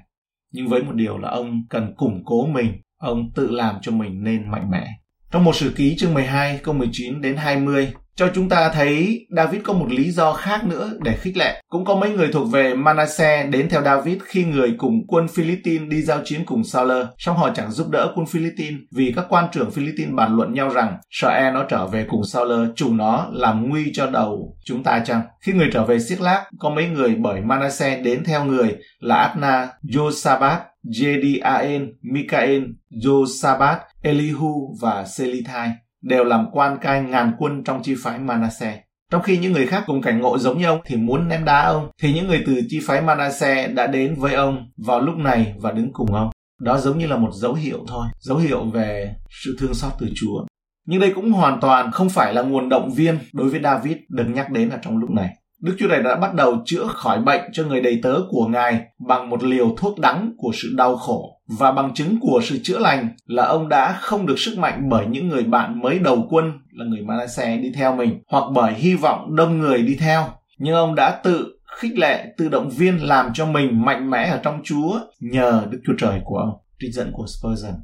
Nhưng 0.53 0.69
với 0.69 0.83
một 0.83 0.95
điều 0.95 1.19
là 1.19 1.29
ông 1.31 1.63
cần 1.71 1.95
củng 1.97 2.23
cố 2.25 2.47
mình 2.47 2.73
ông 3.03 3.31
tự 3.35 3.51
làm 3.51 3.75
cho 3.83 3.93
mình 3.93 4.25
nên 4.25 4.51
mạnh 4.51 4.71
mẽ. 4.71 4.87
Trong 5.33 5.45
một 5.45 5.57
sử 5.57 5.73
ký 5.77 5.97
chương 5.99 6.15
12 6.15 6.61
câu 6.63 6.75
19 6.75 7.21
đến 7.21 7.37
20, 7.37 7.93
cho 8.17 8.29
chúng 8.35 8.49
ta 8.49 8.69
thấy 8.69 9.27
David 9.37 9.63
có 9.63 9.73
một 9.73 9.87
lý 9.91 10.11
do 10.11 10.33
khác 10.33 10.65
nữa 10.65 10.91
để 11.01 11.17
khích 11.17 11.37
lệ. 11.37 11.63
Cũng 11.69 11.85
có 11.85 11.95
mấy 11.95 12.11
người 12.11 12.29
thuộc 12.33 12.51
về 12.53 12.75
Manasseh 12.75 13.51
đến 13.51 13.69
theo 13.69 13.83
David 13.83 14.19
khi 14.25 14.45
người 14.45 14.75
cùng 14.79 15.07
quân 15.09 15.29
Philippines 15.29 15.89
đi 15.89 16.03
giao 16.03 16.21
chiến 16.25 16.45
cùng 16.45 16.65
Saul, 16.65 16.93
song 17.19 17.37
họ 17.37 17.51
chẳng 17.55 17.71
giúp 17.71 17.89
đỡ 17.91 18.13
quân 18.15 18.27
Philippines 18.27 18.81
vì 18.97 19.13
các 19.17 19.25
quan 19.29 19.45
trưởng 19.53 19.71
Philippines 19.71 20.15
bàn 20.15 20.37
luận 20.37 20.55
nhau 20.55 20.69
rằng 20.69 20.97
sợ 21.11 21.29
e 21.29 21.51
nó 21.51 21.65
trở 21.69 21.87
về 21.87 22.07
cùng 22.09 22.25
Saul, 22.25 22.53
chủ 22.77 22.93
nó 22.93 23.27
làm 23.33 23.69
nguy 23.69 23.93
cho 23.95 24.07
đầu 24.07 24.57
chúng 24.65 24.83
ta 24.83 25.03
chăng? 25.07 25.23
Khi 25.41 25.53
người 25.53 25.71
trở 25.73 25.85
về 25.85 25.99
Siết-lác, 25.99 26.43
có 26.59 26.71
mấy 26.71 26.89
người 26.89 27.15
bởi 27.15 27.41
Manasseh 27.41 28.05
đến 28.05 28.25
theo 28.25 28.45
người 28.45 28.77
là 29.01 29.17
Adna, 29.17 29.69
Josabat, 29.83 30.59
Jediael, 30.85 31.87
Mikael, 32.03 32.63
Josabat, 32.91 33.79
Elihu 34.03 34.77
và 34.81 35.05
Selithai 35.05 35.71
đều 36.03 36.25
làm 36.25 36.47
quan 36.53 36.79
cai 36.81 37.03
ngàn 37.03 37.33
quân 37.39 37.65
trong 37.65 37.83
chi 37.83 37.95
phái 38.03 38.19
Manasseh. 38.19 38.81
Trong 39.11 39.23
khi 39.23 39.39
những 39.39 39.53
người 39.53 39.67
khác 39.67 39.83
cùng 39.87 40.03
cảnh 40.03 40.21
ngộ 40.21 40.39
giống 40.39 40.59
như 40.59 40.67
ông 40.67 40.81
thì 40.85 40.97
muốn 40.97 41.29
ném 41.29 41.45
đá 41.45 41.63
ông, 41.63 41.91
thì 42.03 42.13
những 42.13 42.27
người 42.27 42.43
từ 42.47 42.61
chi 42.69 42.81
phái 42.87 43.03
Manasseh 43.03 43.75
đã 43.75 43.87
đến 43.87 44.15
với 44.15 44.35
ông 44.35 44.71
vào 44.87 45.01
lúc 45.01 45.17
này 45.17 45.55
và 45.61 45.71
đứng 45.71 45.93
cùng 45.93 46.15
ông. 46.15 46.31
Đó 46.61 46.79
giống 46.79 46.99
như 46.99 47.07
là 47.07 47.17
một 47.17 47.31
dấu 47.33 47.55
hiệu 47.55 47.85
thôi, 47.89 48.07
dấu 48.19 48.39
hiệu 48.39 48.65
về 48.65 49.15
sự 49.45 49.57
thương 49.61 49.75
xót 49.75 49.93
từ 50.01 50.09
Chúa. 50.15 50.45
Nhưng 50.87 51.01
đây 51.01 51.13
cũng 51.15 51.33
hoàn 51.33 51.61
toàn 51.61 51.91
không 51.91 52.09
phải 52.09 52.35
là 52.35 52.43
nguồn 52.43 52.69
động 52.69 52.91
viên 52.91 53.19
đối 53.33 53.49
với 53.49 53.61
David 53.63 53.97
được 54.09 54.25
nhắc 54.29 54.51
đến 54.51 54.71
ở 54.71 54.79
trong 54.83 54.99
lúc 54.99 55.11
này. 55.11 55.31
Đức 55.63 55.77
Chúa 55.79 55.89
Trời 55.89 56.03
đã 56.03 56.17
bắt 56.17 56.35
đầu 56.35 56.63
chữa 56.65 56.87
khỏi 56.87 57.21
bệnh 57.21 57.41
cho 57.53 57.65
người 57.65 57.81
đầy 57.81 58.01
tớ 58.03 58.15
của 58.31 58.47
Ngài 58.47 58.81
bằng 59.09 59.31
một 59.31 59.43
liều 59.45 59.75
thuốc 59.77 59.99
đắng 59.99 60.33
của 60.37 60.51
sự 60.55 60.69
đau 60.77 60.97
khổ. 60.97 61.41
Và 61.59 61.73
bằng 61.73 61.95
chứng 61.95 62.21
của 62.21 62.41
sự 62.45 62.59
chữa 62.63 62.79
lành 62.79 63.09
là 63.27 63.47
ông 63.47 63.69
đã 63.69 63.93
không 64.01 64.27
được 64.27 64.39
sức 64.39 64.59
mạnh 64.59 64.89
bởi 64.89 65.07
những 65.07 65.29
người 65.29 65.43
bạn 65.43 65.81
mới 65.81 65.99
đầu 65.99 66.27
quân 66.31 66.53
là 66.73 66.85
người 66.85 67.01
Manasseh 67.01 67.61
đi 67.63 67.73
theo 67.75 67.97
mình 67.97 68.23
hoặc 68.29 68.45
bởi 68.55 68.75
hy 68.75 68.95
vọng 68.95 69.37
đông 69.37 69.59
người 69.59 69.83
đi 69.83 69.97
theo. 70.01 70.25
Nhưng 70.59 70.75
ông 70.75 70.95
đã 70.95 71.21
tự 71.25 71.59
khích 71.77 71.99
lệ, 71.99 72.27
tự 72.39 72.49
động 72.49 72.71
viên 72.71 73.03
làm 73.03 73.31
cho 73.35 73.47
mình 73.47 73.85
mạnh 73.85 74.11
mẽ 74.11 74.29
ở 74.29 74.41
trong 74.43 74.61
Chúa 74.65 75.01
nhờ 75.21 75.63
Đức 75.71 75.81
Chúa 75.87 75.95
Trời 75.99 76.21
của 76.25 76.37
ông. 76.37 76.51
Trích 76.81 76.95
dẫn 76.95 77.13
của 77.13 77.27
Spurgeon. 77.27 77.75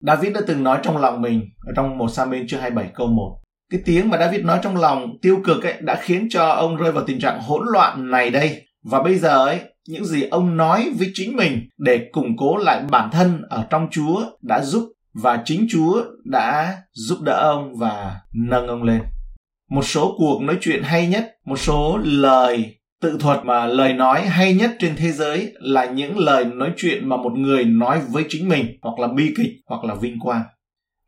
David 0.00 0.32
đã 0.34 0.40
từng 0.46 0.64
nói 0.64 0.78
trong 0.82 0.96
lòng 0.96 1.22
mình 1.22 1.40
ở 1.66 1.72
trong 1.76 1.98
một 1.98 2.08
Samuel 2.08 2.44
chương 2.48 2.60
27 2.60 2.92
câu 2.94 3.06
1 3.06 3.40
cái 3.74 3.82
tiếng 3.84 4.10
mà 4.10 4.18
David 4.18 4.44
nói 4.44 4.58
trong 4.62 4.76
lòng 4.76 5.18
tiêu 5.22 5.40
cực 5.44 5.62
ấy 5.62 5.74
đã 5.80 5.96
khiến 6.02 6.28
cho 6.30 6.48
ông 6.48 6.76
rơi 6.76 6.92
vào 6.92 7.04
tình 7.04 7.20
trạng 7.20 7.40
hỗn 7.40 7.62
loạn 7.72 8.10
này 8.10 8.30
đây 8.30 8.62
và 8.84 9.02
bây 9.02 9.18
giờ 9.18 9.46
ấy 9.46 9.60
những 9.88 10.04
gì 10.04 10.22
ông 10.22 10.56
nói 10.56 10.90
với 10.98 11.10
chính 11.14 11.36
mình 11.36 11.68
để 11.78 12.08
củng 12.12 12.36
cố 12.36 12.56
lại 12.56 12.82
bản 12.90 13.10
thân 13.10 13.42
ở 13.48 13.66
trong 13.70 13.88
Chúa 13.90 14.22
đã 14.42 14.60
giúp 14.60 14.92
và 15.14 15.42
chính 15.44 15.66
Chúa 15.70 16.04
đã 16.24 16.76
giúp 16.92 17.18
đỡ 17.22 17.32
ông 17.32 17.76
và 17.76 18.20
nâng 18.32 18.66
ông 18.66 18.82
lên. 18.82 19.00
Một 19.70 19.82
số 19.82 20.14
cuộc 20.18 20.42
nói 20.42 20.56
chuyện 20.60 20.82
hay 20.82 21.06
nhất, 21.06 21.30
một 21.44 21.58
số 21.58 21.98
lời 22.04 22.76
tự 23.02 23.18
thuật 23.20 23.44
mà 23.44 23.66
lời 23.66 23.92
nói 23.92 24.26
hay 24.26 24.54
nhất 24.54 24.70
trên 24.78 24.96
thế 24.96 25.12
giới 25.12 25.52
là 25.60 25.84
những 25.84 26.18
lời 26.18 26.44
nói 26.44 26.72
chuyện 26.76 27.08
mà 27.08 27.16
một 27.16 27.32
người 27.32 27.64
nói 27.64 28.00
với 28.08 28.24
chính 28.28 28.48
mình 28.48 28.66
hoặc 28.82 28.98
là 28.98 29.08
bi 29.08 29.34
kịch 29.36 29.52
hoặc 29.66 29.84
là 29.84 29.94
vinh 29.94 30.20
quang 30.20 30.42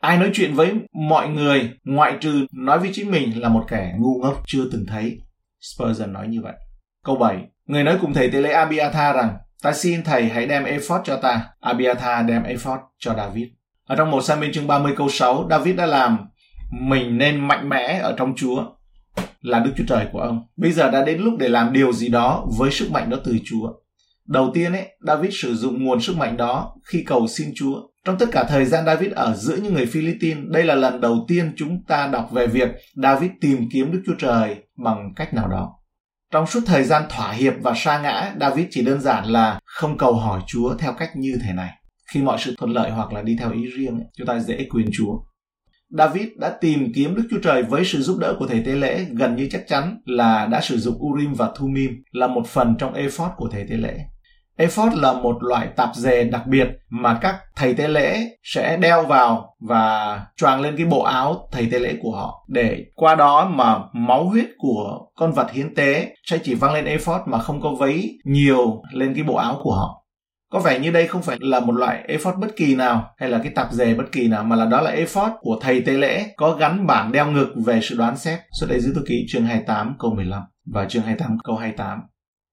ai 0.06 0.18
nói 0.18 0.30
chuyện 0.32 0.54
với 0.54 0.72
mọi 0.92 1.28
người, 1.28 1.70
ngoại 1.84 2.16
trừ 2.20 2.46
nói 2.52 2.78
với 2.78 2.90
chính 2.92 3.10
mình 3.10 3.40
là 3.40 3.48
một 3.48 3.64
kẻ 3.68 3.94
ngu 3.98 4.18
ngốc 4.22 4.42
chưa 4.46 4.62
từng 4.72 4.86
thấy. 4.88 5.18
Spurgeon 5.60 6.12
nói 6.12 6.28
như 6.28 6.42
vậy. 6.42 6.52
Câu 7.04 7.16
7 7.16 7.36
người 7.66 7.84
nói 7.84 7.98
cùng 8.00 8.14
thầy 8.14 8.30
tế 8.30 8.40
lễ 8.40 8.52
Abiathar 8.52 9.16
rằng, 9.16 9.36
ta 9.62 9.72
xin 9.72 10.04
thầy 10.04 10.24
hãy 10.24 10.46
đem 10.46 10.64
ephod 10.64 11.00
cho 11.04 11.16
ta. 11.16 11.44
Abiathar 11.60 12.26
đem 12.26 12.42
ephod 12.42 12.78
cho 12.98 13.14
David. 13.14 13.48
Ở 13.86 13.96
trong 13.96 14.10
một 14.10 14.20
Samuel 14.20 14.52
chương 14.52 14.66
30 14.66 14.92
câu 14.96 15.08
6 15.08 15.46
David 15.50 15.76
đã 15.76 15.86
làm 15.86 16.18
mình 16.70 17.18
nên 17.18 17.48
mạnh 17.48 17.68
mẽ 17.68 18.00
ở 18.02 18.14
trong 18.18 18.34
Chúa, 18.36 18.64
là 19.40 19.58
Đức 19.58 19.72
Chúa 19.76 19.84
Trời 19.88 20.06
của 20.12 20.20
ông. 20.20 20.46
Bây 20.56 20.72
giờ 20.72 20.90
đã 20.90 21.04
đến 21.04 21.20
lúc 21.20 21.34
để 21.38 21.48
làm 21.48 21.72
điều 21.72 21.92
gì 21.92 22.08
đó 22.08 22.46
với 22.58 22.70
sức 22.70 22.90
mạnh 22.90 23.10
đó 23.10 23.16
từ 23.24 23.38
Chúa. 23.44 23.72
Đầu 24.26 24.50
tiên 24.54 24.72
ấy, 24.72 24.88
David 25.06 25.34
sử 25.34 25.54
dụng 25.54 25.84
nguồn 25.84 26.00
sức 26.00 26.16
mạnh 26.16 26.36
đó 26.36 26.74
khi 26.84 27.02
cầu 27.06 27.26
xin 27.28 27.52
Chúa. 27.54 27.80
Trong 28.04 28.18
tất 28.18 28.26
cả 28.32 28.44
thời 28.44 28.64
gian 28.64 28.86
David 28.86 29.12
ở 29.12 29.34
giữa 29.36 29.56
những 29.56 29.74
người 29.74 29.86
Philippines, 29.86 30.44
đây 30.48 30.64
là 30.64 30.74
lần 30.74 31.00
đầu 31.00 31.24
tiên 31.28 31.52
chúng 31.56 31.84
ta 31.88 32.06
đọc 32.06 32.28
về 32.32 32.46
việc 32.46 32.68
David 33.02 33.30
tìm 33.40 33.68
kiếm 33.72 33.92
Đức 33.92 34.02
Chúa 34.06 34.14
Trời 34.18 34.56
bằng 34.76 35.12
cách 35.16 35.34
nào 35.34 35.48
đó. 35.48 35.72
Trong 36.32 36.46
suốt 36.46 36.60
thời 36.66 36.84
gian 36.84 37.02
thỏa 37.10 37.32
hiệp 37.32 37.54
và 37.62 37.72
sa 37.76 37.98
ngã, 37.98 38.34
David 38.40 38.66
chỉ 38.70 38.84
đơn 38.84 39.00
giản 39.00 39.24
là 39.26 39.60
không 39.64 39.98
cầu 39.98 40.14
hỏi 40.14 40.40
Chúa 40.46 40.74
theo 40.74 40.92
cách 40.92 41.10
như 41.16 41.38
thế 41.44 41.52
này. 41.52 41.70
Khi 42.12 42.22
mọi 42.22 42.38
sự 42.40 42.54
thuận 42.58 42.72
lợi 42.72 42.90
hoặc 42.90 43.12
là 43.12 43.22
đi 43.22 43.36
theo 43.40 43.52
ý 43.52 43.66
riêng, 43.76 44.00
chúng 44.16 44.26
ta 44.26 44.38
dễ 44.38 44.66
quyền 44.70 44.86
Chúa. 44.92 45.18
David 45.90 46.26
đã 46.38 46.56
tìm 46.60 46.92
kiếm 46.94 47.14
Đức 47.14 47.22
Chúa 47.30 47.40
Trời 47.42 47.62
với 47.62 47.84
sự 47.84 48.02
giúp 48.02 48.18
đỡ 48.20 48.36
của 48.38 48.46
thầy 48.46 48.62
tế 48.66 48.72
lễ 48.72 49.06
gần 49.10 49.36
như 49.36 49.48
chắc 49.50 49.64
chắn 49.68 49.98
là 50.04 50.46
đã 50.46 50.60
sử 50.60 50.78
dụng 50.78 50.98
Urim 51.06 51.32
và 51.34 51.50
Thumim 51.56 51.90
là 52.12 52.26
một 52.26 52.46
phần 52.46 52.74
trong 52.78 52.94
ephod 52.94 53.30
của 53.36 53.48
thầy 53.52 53.66
tế 53.70 53.76
lễ. 53.76 53.98
Ephod 54.58 54.92
là 54.94 55.12
một 55.12 55.36
loại 55.40 55.68
tạp 55.76 55.94
dề 55.94 56.24
đặc 56.24 56.46
biệt 56.46 56.68
mà 56.90 57.18
các 57.22 57.36
thầy 57.56 57.74
tế 57.74 57.88
lễ 57.88 58.28
sẽ 58.42 58.76
đeo 58.76 59.04
vào 59.04 59.56
và 59.60 60.20
choàng 60.36 60.60
lên 60.60 60.76
cái 60.76 60.86
bộ 60.86 61.02
áo 61.02 61.48
thầy 61.52 61.68
tế 61.72 61.78
lễ 61.78 61.96
của 62.02 62.10
họ 62.10 62.46
để 62.48 62.84
qua 62.94 63.14
đó 63.14 63.48
mà 63.54 63.78
máu 63.92 64.24
huyết 64.24 64.46
của 64.58 64.98
con 65.16 65.32
vật 65.32 65.52
hiến 65.52 65.74
tế 65.74 66.14
sẽ 66.24 66.38
chỉ 66.38 66.54
văng 66.54 66.74
lên 66.74 66.84
ephod 66.84 67.20
mà 67.26 67.38
không 67.38 67.60
có 67.60 67.70
vấy 67.70 68.18
nhiều 68.24 68.82
lên 68.92 69.14
cái 69.14 69.24
bộ 69.24 69.34
áo 69.34 69.60
của 69.62 69.74
họ. 69.74 70.02
Có 70.52 70.58
vẻ 70.58 70.78
như 70.78 70.90
đây 70.90 71.06
không 71.06 71.22
phải 71.22 71.36
là 71.40 71.60
một 71.60 71.72
loại 71.72 72.04
ephod 72.08 72.34
bất 72.38 72.56
kỳ 72.56 72.74
nào 72.74 73.10
hay 73.16 73.28
là 73.28 73.38
cái 73.38 73.52
tạp 73.54 73.72
dề 73.72 73.94
bất 73.94 74.04
kỳ 74.12 74.28
nào, 74.28 74.44
mà 74.44 74.56
là 74.56 74.64
đó 74.64 74.80
là 74.80 74.90
ephod 74.90 75.30
của 75.40 75.58
thầy 75.60 75.80
tế 75.80 75.92
lễ 75.92 76.26
có 76.36 76.52
gắn 76.52 76.86
bảng 76.86 77.12
đeo 77.12 77.30
ngực 77.30 77.54
về 77.64 77.80
sự 77.82 77.96
đoán 77.98 78.16
xét. 78.16 78.38
Xuất 78.60 78.70
đây 78.70 78.80
giữ 78.80 78.92
tôi 78.94 79.04
ký 79.08 79.26
chương 79.28 79.44
28 79.44 79.96
câu 79.98 80.14
15 80.14 80.42
và 80.72 80.84
chương 80.84 81.02
28 81.02 81.38
câu 81.44 81.56
28. 81.56 82.00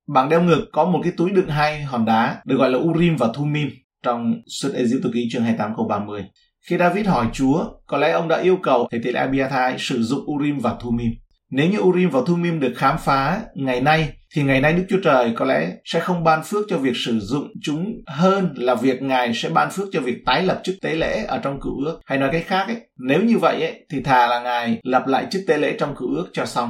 Bảng 0.07 0.29
đeo 0.29 0.41
ngực 0.41 0.69
có 0.71 0.85
một 0.85 0.99
cái 1.03 1.13
túi 1.17 1.29
đựng 1.31 1.47
hai 1.47 1.81
hòn 1.81 2.05
đá 2.05 2.41
được 2.45 2.55
gọi 2.57 2.69
là 2.69 2.77
Urim 2.77 3.15
và 3.15 3.27
Thumim 3.33 3.69
trong 4.03 4.33
xuất 4.47 4.73
Ai 4.73 4.85
Tự 5.03 5.11
ký 5.13 5.27
chương 5.31 5.43
28 5.43 5.73
câu 5.75 5.87
30. 5.87 6.25
Khi 6.69 6.77
David 6.77 7.07
hỏi 7.07 7.27
Chúa, 7.33 7.65
có 7.87 7.97
lẽ 7.97 8.11
ông 8.11 8.27
đã 8.27 8.41
yêu 8.41 8.57
cầu 8.63 8.87
thầy 8.91 9.01
tế 9.03 9.11
lễ 9.11 9.19
Abiathar 9.19 9.75
sử 9.77 10.03
dụng 10.03 10.25
Urim 10.31 10.59
và 10.59 10.75
Thumim. 10.79 11.11
Nếu 11.51 11.69
như 11.69 11.79
Urim 11.79 12.09
và 12.09 12.19
Thumim 12.27 12.59
được 12.59 12.73
khám 12.75 12.97
phá 12.97 13.41
ngày 13.55 13.81
nay, 13.81 14.09
thì 14.35 14.43
ngày 14.43 14.61
nay 14.61 14.73
Đức 14.73 14.83
Chúa 14.89 14.99
Trời 15.03 15.33
có 15.35 15.45
lẽ 15.45 15.71
sẽ 15.85 15.99
không 15.99 16.23
ban 16.23 16.43
phước 16.43 16.65
cho 16.69 16.77
việc 16.77 16.93
sử 16.95 17.19
dụng 17.19 17.47
chúng 17.61 17.93
hơn 18.07 18.53
là 18.55 18.75
việc 18.75 19.01
Ngài 19.01 19.33
sẽ 19.33 19.49
ban 19.49 19.71
phước 19.71 19.87
cho 19.91 20.01
việc 20.01 20.17
tái 20.25 20.43
lập 20.43 20.61
chức 20.63 20.75
tế 20.81 20.95
lễ 20.95 21.25
ở 21.27 21.37
trong 21.37 21.59
cựu 21.61 21.85
ước. 21.85 21.99
Hay 22.05 22.17
nói 22.17 22.29
cách 22.31 22.43
khác 22.47 22.65
ấy, 22.67 22.77
nếu 22.97 23.21
như 23.21 23.37
vậy 23.37 23.61
ấy, 23.61 23.85
thì 23.91 24.03
thà 24.03 24.27
là 24.27 24.39
Ngài 24.39 24.79
lập 24.83 25.07
lại 25.07 25.25
chức 25.31 25.41
tế 25.47 25.57
lễ 25.57 25.75
trong 25.79 25.95
cựu 25.95 26.15
ước 26.15 26.29
cho 26.33 26.45
xong. 26.45 26.69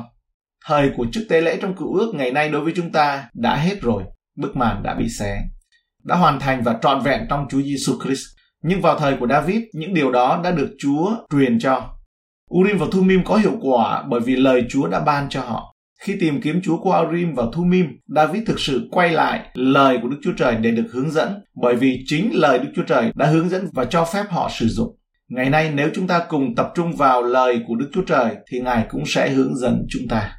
Thời 0.67 0.91
của 0.97 1.05
chức 1.11 1.23
tế 1.29 1.41
lễ 1.41 1.57
trong 1.61 1.75
cựu 1.75 1.93
ước 1.93 2.15
ngày 2.15 2.31
nay 2.31 2.49
đối 2.49 2.61
với 2.61 2.73
chúng 2.75 2.91
ta 2.91 3.29
đã 3.33 3.55
hết 3.55 3.81
rồi. 3.81 4.03
Bức 4.37 4.55
màn 4.55 4.83
đã 4.83 4.93
bị 4.93 5.09
xé. 5.09 5.41
Đã 6.03 6.15
hoàn 6.15 6.39
thành 6.39 6.63
và 6.63 6.79
trọn 6.81 7.01
vẹn 7.01 7.25
trong 7.29 7.45
Chúa 7.49 7.61
Giêsu 7.61 7.93
Christ. 8.03 8.25
Nhưng 8.63 8.81
vào 8.81 8.99
thời 8.99 9.17
của 9.17 9.27
David, 9.27 9.61
những 9.73 9.93
điều 9.93 10.11
đó 10.11 10.41
đã 10.43 10.51
được 10.51 10.69
Chúa 10.79 11.15
truyền 11.31 11.59
cho. 11.59 11.89
Urim 12.53 12.77
và 12.77 12.85
Thumim 12.91 13.23
có 13.23 13.35
hiệu 13.35 13.57
quả 13.61 14.03
bởi 14.09 14.19
vì 14.19 14.35
lời 14.35 14.63
Chúa 14.69 14.87
đã 14.87 14.99
ban 14.99 15.29
cho 15.29 15.41
họ. 15.41 15.75
Khi 16.01 16.15
tìm 16.19 16.41
kiếm 16.41 16.61
Chúa 16.63 16.77
qua 16.77 16.99
Urim 16.99 17.33
và 17.35 17.43
Thumim, 17.53 17.87
David 18.15 18.43
thực 18.47 18.59
sự 18.59 18.87
quay 18.91 19.11
lại 19.11 19.49
lời 19.53 19.99
của 20.01 20.07
Đức 20.07 20.17
Chúa 20.23 20.33
Trời 20.37 20.55
để 20.55 20.71
được 20.71 20.87
hướng 20.91 21.11
dẫn, 21.11 21.43
bởi 21.61 21.75
vì 21.75 22.03
chính 22.05 22.29
lời 22.33 22.59
Đức 22.59 22.69
Chúa 22.75 22.83
Trời 22.83 23.11
đã 23.15 23.25
hướng 23.25 23.49
dẫn 23.49 23.67
và 23.73 23.85
cho 23.85 24.05
phép 24.05 24.23
họ 24.29 24.49
sử 24.53 24.67
dụng. 24.67 24.97
Ngày 25.29 25.49
nay 25.49 25.71
nếu 25.75 25.89
chúng 25.95 26.07
ta 26.07 26.25
cùng 26.29 26.55
tập 26.55 26.71
trung 26.75 26.95
vào 26.95 27.23
lời 27.23 27.61
của 27.67 27.75
Đức 27.75 27.89
Chúa 27.93 28.03
Trời 28.07 28.35
thì 28.51 28.59
Ngài 28.59 28.85
cũng 28.89 29.03
sẽ 29.05 29.29
hướng 29.29 29.57
dẫn 29.57 29.85
chúng 29.89 30.07
ta. 30.09 30.31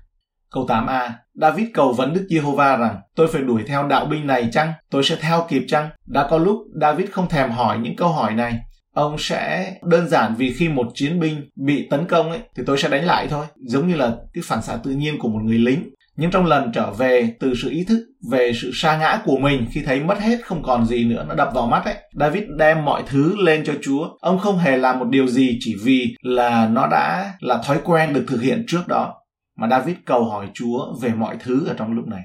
Câu 0.55 0.67
8a, 0.67 1.11
David 1.35 1.67
cầu 1.75 1.93
vấn 1.93 2.14
Đức 2.14 2.27
Giê-hô-va 2.31 2.77
rằng, 2.77 2.97
tôi 3.17 3.27
phải 3.33 3.43
đuổi 3.43 3.62
theo 3.67 3.88
đạo 3.88 4.07
binh 4.07 4.27
này 4.27 4.49
chăng? 4.53 4.73
Tôi 4.90 5.05
sẽ 5.05 5.17
theo 5.21 5.47
kịp 5.49 5.64
chăng? 5.69 5.88
Đã 6.07 6.27
có 6.31 6.38
lúc 6.38 6.57
David 6.81 7.11
không 7.11 7.29
thèm 7.29 7.51
hỏi 7.51 7.79
những 7.79 7.97
câu 7.97 8.09
hỏi 8.09 8.35
này. 8.35 8.59
Ông 8.95 9.19
sẽ 9.19 9.73
đơn 9.83 10.09
giản 10.09 10.35
vì 10.38 10.53
khi 10.53 10.69
một 10.69 10.87
chiến 10.95 11.21
binh 11.21 11.51
bị 11.57 11.88
tấn 11.90 12.07
công 12.07 12.31
ấy, 12.31 12.40
thì 12.57 12.62
tôi 12.67 12.79
sẽ 12.79 12.88
đánh 12.88 13.05
lại 13.05 13.27
thôi. 13.31 13.47
Giống 13.57 13.88
như 13.88 13.95
là 13.95 14.17
cái 14.35 14.43
phản 14.45 14.62
xạ 14.62 14.77
tự 14.85 14.90
nhiên 14.90 15.19
của 15.19 15.29
một 15.29 15.40
người 15.45 15.59
lính. 15.59 15.90
Nhưng 16.17 16.31
trong 16.31 16.47
lần 16.47 16.73
trở 16.73 16.90
về 16.90 17.35
từ 17.40 17.55
sự 17.62 17.71
ý 17.71 17.85
thức 17.85 18.07
về 18.31 18.53
sự 18.62 18.71
sa 18.75 18.99
ngã 18.99 19.23
của 19.25 19.37
mình 19.37 19.67
khi 19.73 19.83
thấy 19.83 20.01
mất 20.01 20.21
hết 20.21 20.38
không 20.45 20.62
còn 20.62 20.87
gì 20.87 21.05
nữa 21.05 21.25
nó 21.29 21.35
đập 21.35 21.51
vào 21.55 21.67
mắt 21.67 21.85
ấy, 21.85 21.95
David 22.12 22.43
đem 22.59 22.85
mọi 22.85 23.03
thứ 23.07 23.37
lên 23.38 23.64
cho 23.67 23.73
Chúa. 23.83 24.09
Ông 24.21 24.38
không 24.38 24.59
hề 24.59 24.77
làm 24.77 24.99
một 24.99 25.09
điều 25.09 25.27
gì 25.27 25.59
chỉ 25.61 25.75
vì 25.85 26.17
là 26.23 26.69
nó 26.69 26.87
đã 26.87 27.33
là 27.40 27.62
thói 27.67 27.79
quen 27.85 28.12
được 28.12 28.25
thực 28.29 28.43
hiện 28.43 28.64
trước 28.69 28.88
đó 28.88 29.14
mà 29.57 29.69
David 29.69 29.97
cầu 30.07 30.25
hỏi 30.25 30.49
Chúa 30.55 30.95
về 31.03 31.11
mọi 31.14 31.37
thứ 31.40 31.67
ở 31.67 31.75
trong 31.79 31.93
lúc 31.93 32.07
này. 32.07 32.23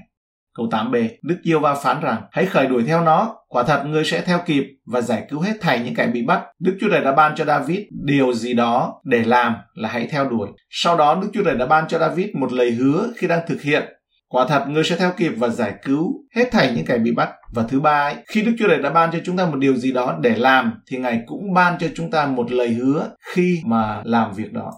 Câu 0.54 0.66
8b, 0.66 1.08
Đức 1.22 1.36
Diêu 1.44 1.60
Va 1.60 1.74
phán 1.74 2.00
rằng, 2.00 2.22
hãy 2.30 2.46
khởi 2.46 2.66
đuổi 2.66 2.84
theo 2.84 3.04
nó, 3.04 3.36
quả 3.48 3.62
thật 3.62 3.84
ngươi 3.86 4.04
sẽ 4.04 4.20
theo 4.20 4.38
kịp 4.46 4.64
và 4.86 5.00
giải 5.00 5.26
cứu 5.30 5.40
hết 5.40 5.52
thảy 5.60 5.80
những 5.84 5.94
kẻ 5.94 6.06
bị 6.06 6.22
bắt. 6.22 6.42
Đức 6.58 6.76
Chúa 6.80 6.88
Trời 6.90 7.00
đã 7.00 7.12
ban 7.12 7.34
cho 7.36 7.44
David 7.44 7.78
điều 7.90 8.32
gì 8.32 8.54
đó 8.54 9.00
để 9.04 9.24
làm 9.24 9.54
là 9.74 9.88
hãy 9.88 10.06
theo 10.10 10.28
đuổi. 10.28 10.48
Sau 10.70 10.96
đó 10.96 11.18
Đức 11.22 11.28
Chúa 11.34 11.44
Trời 11.44 11.54
đã 11.54 11.66
ban 11.66 11.88
cho 11.88 11.98
David 11.98 12.26
một 12.34 12.52
lời 12.52 12.70
hứa 12.70 13.12
khi 13.16 13.26
đang 13.28 13.40
thực 13.48 13.62
hiện. 13.62 13.82
Quả 14.28 14.46
thật 14.48 14.64
ngươi 14.68 14.84
sẽ 14.84 14.96
theo 14.96 15.12
kịp 15.16 15.32
và 15.36 15.48
giải 15.48 15.74
cứu 15.84 16.12
hết 16.36 16.50
thảy 16.52 16.72
những 16.76 16.84
kẻ 16.84 16.98
bị 16.98 17.12
bắt. 17.12 17.30
Và 17.54 17.62
thứ 17.62 17.80
ba, 17.80 18.08
ấy, 18.08 18.14
khi 18.28 18.42
Đức 18.42 18.52
Chúa 18.58 18.68
Trời 18.68 18.78
đã 18.78 18.90
ban 18.90 19.10
cho 19.12 19.18
chúng 19.24 19.36
ta 19.36 19.46
một 19.46 19.56
điều 19.56 19.76
gì 19.76 19.92
đó 19.92 20.18
để 20.20 20.34
làm 20.36 20.72
thì 20.90 20.98
Ngài 20.98 21.20
cũng 21.26 21.54
ban 21.54 21.78
cho 21.78 21.86
chúng 21.94 22.10
ta 22.10 22.26
một 22.26 22.52
lời 22.52 22.68
hứa 22.68 23.10
khi 23.34 23.60
mà 23.64 24.02
làm 24.04 24.32
việc 24.32 24.52
đó. 24.52 24.72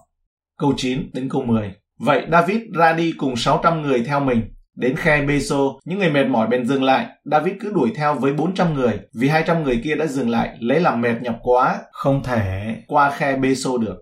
Câu 0.59 0.75
9 0.77 1.11
đến 1.13 1.29
câu 1.29 1.43
10 1.43 1.73
Vậy 1.99 2.27
David 2.33 2.61
ra 2.79 2.93
đi 2.93 3.13
cùng 3.19 3.37
600 3.37 3.83
người 3.83 4.05
theo 4.07 4.21
mình. 4.21 4.43
Đến 4.77 4.97
khe 4.97 5.23
Beso, 5.23 5.57
những 5.85 5.99
người 5.99 6.11
mệt 6.11 6.25
mỏi 6.25 6.49
bèn 6.49 6.67
dừng 6.67 6.83
lại. 6.83 7.07
David 7.25 7.55
cứ 7.61 7.73
đuổi 7.75 7.93
theo 7.97 8.15
với 8.15 8.33
400 8.33 8.75
người, 8.75 9.01
vì 9.15 9.29
200 9.29 9.63
người 9.63 9.81
kia 9.85 9.95
đã 9.95 10.07
dừng 10.07 10.31
lại, 10.31 10.57
lấy 10.61 10.81
làm 10.81 11.01
mệt 11.01 11.23
nhọc 11.23 11.37
quá, 11.43 11.81
không 11.93 12.23
thể 12.23 12.77
qua 12.87 13.11
khe 13.11 13.37
Beso 13.37 13.71
được. 13.81 13.97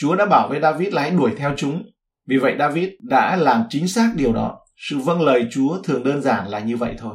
Chúa 0.00 0.16
đã 0.16 0.26
bảo 0.26 0.48
với 0.48 0.60
David 0.60 0.94
là 0.94 1.02
hãy 1.02 1.10
đuổi 1.10 1.30
theo 1.36 1.54
chúng. 1.56 1.82
Vì 2.28 2.36
vậy 2.36 2.56
David 2.58 2.88
đã 3.00 3.36
làm 3.36 3.62
chính 3.68 3.88
xác 3.88 4.10
điều 4.16 4.32
đó. 4.32 4.58
Sự 4.76 4.98
vâng 4.98 5.20
lời 5.20 5.46
Chúa 5.50 5.82
thường 5.84 6.04
đơn 6.04 6.22
giản 6.22 6.48
là 6.48 6.58
như 6.58 6.76
vậy 6.76 6.94
thôi. 6.98 7.14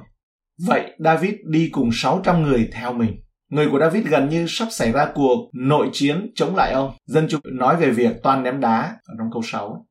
Vậy 0.68 0.92
David 1.00 1.34
đi 1.46 1.70
cùng 1.72 1.90
600 1.94 2.44
người 2.44 2.70
theo 2.74 2.94
mình. 2.94 3.16
Người 3.50 3.68
của 3.72 3.80
David 3.80 4.06
gần 4.06 4.30
như 4.30 4.46
sắp 4.48 4.68
xảy 4.72 4.92
ra 4.92 5.08
cuộc 5.16 5.50
nội 5.54 5.90
chiến 5.94 6.32
chống 6.36 6.56
lại 6.56 6.72
ông. 6.72 6.94
Dân 7.06 7.28
chúng 7.30 7.42
nói 7.46 7.76
về 7.76 7.90
việc 7.90 8.16
toàn 8.24 8.44
ném 8.44 8.60
đá 8.60 8.96
ở 9.06 9.16
trong 9.18 9.30
câu 9.34 9.42
6. 9.42 9.87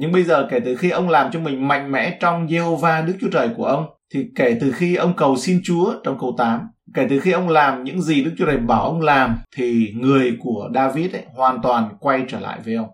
Nhưng 0.00 0.12
bây 0.12 0.24
giờ 0.24 0.46
kể 0.50 0.60
từ 0.60 0.76
khi 0.76 0.90
ông 0.90 1.08
làm 1.08 1.30
cho 1.32 1.40
mình 1.40 1.68
mạnh 1.68 1.92
mẽ 1.92 2.16
trong 2.20 2.46
Jehovah 2.46 3.06
Đức 3.06 3.14
Chúa 3.20 3.30
Trời 3.32 3.48
của 3.56 3.64
ông, 3.64 3.86
thì 4.14 4.26
kể 4.36 4.58
từ 4.60 4.72
khi 4.72 4.94
ông 4.94 5.16
cầu 5.16 5.36
xin 5.36 5.60
Chúa 5.64 5.94
trong 6.04 6.18
câu 6.20 6.34
8, 6.38 6.60
kể 6.94 7.06
từ 7.10 7.20
khi 7.20 7.32
ông 7.32 7.48
làm 7.48 7.84
những 7.84 8.02
gì 8.02 8.24
Đức 8.24 8.30
Chúa 8.38 8.46
Trời 8.46 8.56
bảo 8.56 8.82
ông 8.82 9.00
làm, 9.00 9.38
thì 9.56 9.92
người 9.96 10.36
của 10.40 10.70
David 10.74 11.14
ấy, 11.14 11.22
hoàn 11.34 11.62
toàn 11.62 11.88
quay 12.00 12.24
trở 12.28 12.40
lại 12.40 12.58
với 12.64 12.74
ông. 12.74 12.88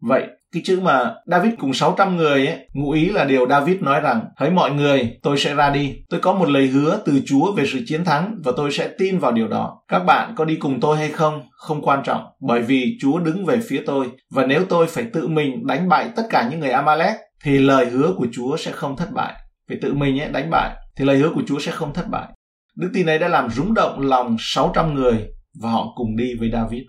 Vậy, 0.00 0.26
cái 0.52 0.62
chữ 0.64 0.80
mà 0.80 1.14
David 1.26 1.52
cùng 1.58 1.74
600 1.74 2.16
người 2.16 2.46
ấy, 2.46 2.58
ngụ 2.72 2.90
ý 2.90 3.08
là 3.08 3.24
điều 3.24 3.48
David 3.48 3.80
nói 3.80 4.00
rằng, 4.00 4.24
hỡi 4.36 4.50
mọi 4.50 4.70
người, 4.70 5.18
tôi 5.22 5.38
sẽ 5.38 5.54
ra 5.54 5.70
đi. 5.70 5.94
Tôi 6.10 6.20
có 6.20 6.32
một 6.32 6.48
lời 6.48 6.66
hứa 6.66 7.00
từ 7.04 7.20
Chúa 7.26 7.52
về 7.52 7.64
sự 7.72 7.80
chiến 7.86 8.04
thắng 8.04 8.38
và 8.44 8.52
tôi 8.56 8.72
sẽ 8.72 8.88
tin 8.98 9.18
vào 9.18 9.32
điều 9.32 9.48
đó. 9.48 9.82
Các 9.88 9.98
bạn 9.98 10.34
có 10.36 10.44
đi 10.44 10.56
cùng 10.56 10.80
tôi 10.80 10.96
hay 10.96 11.08
không? 11.08 11.42
Không 11.50 11.82
quan 11.82 12.02
trọng, 12.04 12.24
bởi 12.40 12.62
vì 12.62 12.96
Chúa 13.00 13.18
đứng 13.18 13.44
về 13.44 13.60
phía 13.68 13.82
tôi 13.86 14.06
và 14.30 14.46
nếu 14.46 14.64
tôi 14.68 14.86
phải 14.86 15.04
tự 15.12 15.28
mình 15.28 15.66
đánh 15.66 15.88
bại 15.88 16.10
tất 16.16 16.22
cả 16.30 16.48
những 16.50 16.60
người 16.60 16.70
Amalek 16.70 17.16
thì 17.44 17.58
lời 17.58 17.86
hứa 17.86 18.12
của 18.16 18.26
Chúa 18.32 18.56
sẽ 18.56 18.72
không 18.72 18.96
thất 18.96 19.12
bại. 19.12 19.34
Phải 19.68 19.78
tự 19.82 19.94
mình 19.94 20.20
ấy, 20.20 20.28
đánh 20.28 20.50
bại 20.50 20.76
thì 20.96 21.04
lời 21.04 21.18
hứa 21.18 21.30
của 21.34 21.42
Chúa 21.46 21.60
sẽ 21.60 21.72
không 21.72 21.94
thất 21.94 22.08
bại. 22.10 22.28
Đức 22.76 22.90
tin 22.94 23.06
ấy 23.06 23.18
đã 23.18 23.28
làm 23.28 23.50
rúng 23.50 23.74
động 23.74 24.00
lòng 24.00 24.36
600 24.38 24.94
người 24.94 25.28
và 25.60 25.70
họ 25.70 25.86
cùng 25.94 26.16
đi 26.16 26.34
với 26.34 26.50
David. 26.52 26.82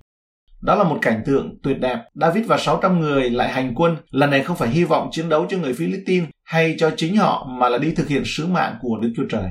Đó 0.63 0.76
là 0.76 0.84
một 0.84 0.97
cảnh 1.02 1.21
tượng 1.26 1.58
tuyệt 1.63 1.80
đẹp. 1.80 1.99
David 2.13 2.45
và 2.47 2.58
600 2.58 2.99
người 2.99 3.30
lại 3.30 3.49
hành 3.49 3.73
quân, 3.76 3.97
lần 4.10 4.30
này 4.30 4.43
không 4.43 4.58
phải 4.58 4.69
hy 4.69 4.84
vọng 4.84 5.10
chiến 5.12 5.30
đấu 5.30 5.45
cho 5.49 5.58
người 5.58 5.73
Philippines 5.73 6.30
hay 6.43 6.76
cho 6.80 6.91
chính 6.97 7.17
họ 7.17 7.47
mà 7.49 7.69
là 7.69 7.78
đi 7.78 7.91
thực 7.91 8.08
hiện 8.08 8.23
sứ 8.26 8.47
mạng 8.47 8.76
của 8.82 8.97
Đức 9.02 9.13
Chúa 9.15 9.26
Trời. 9.30 9.49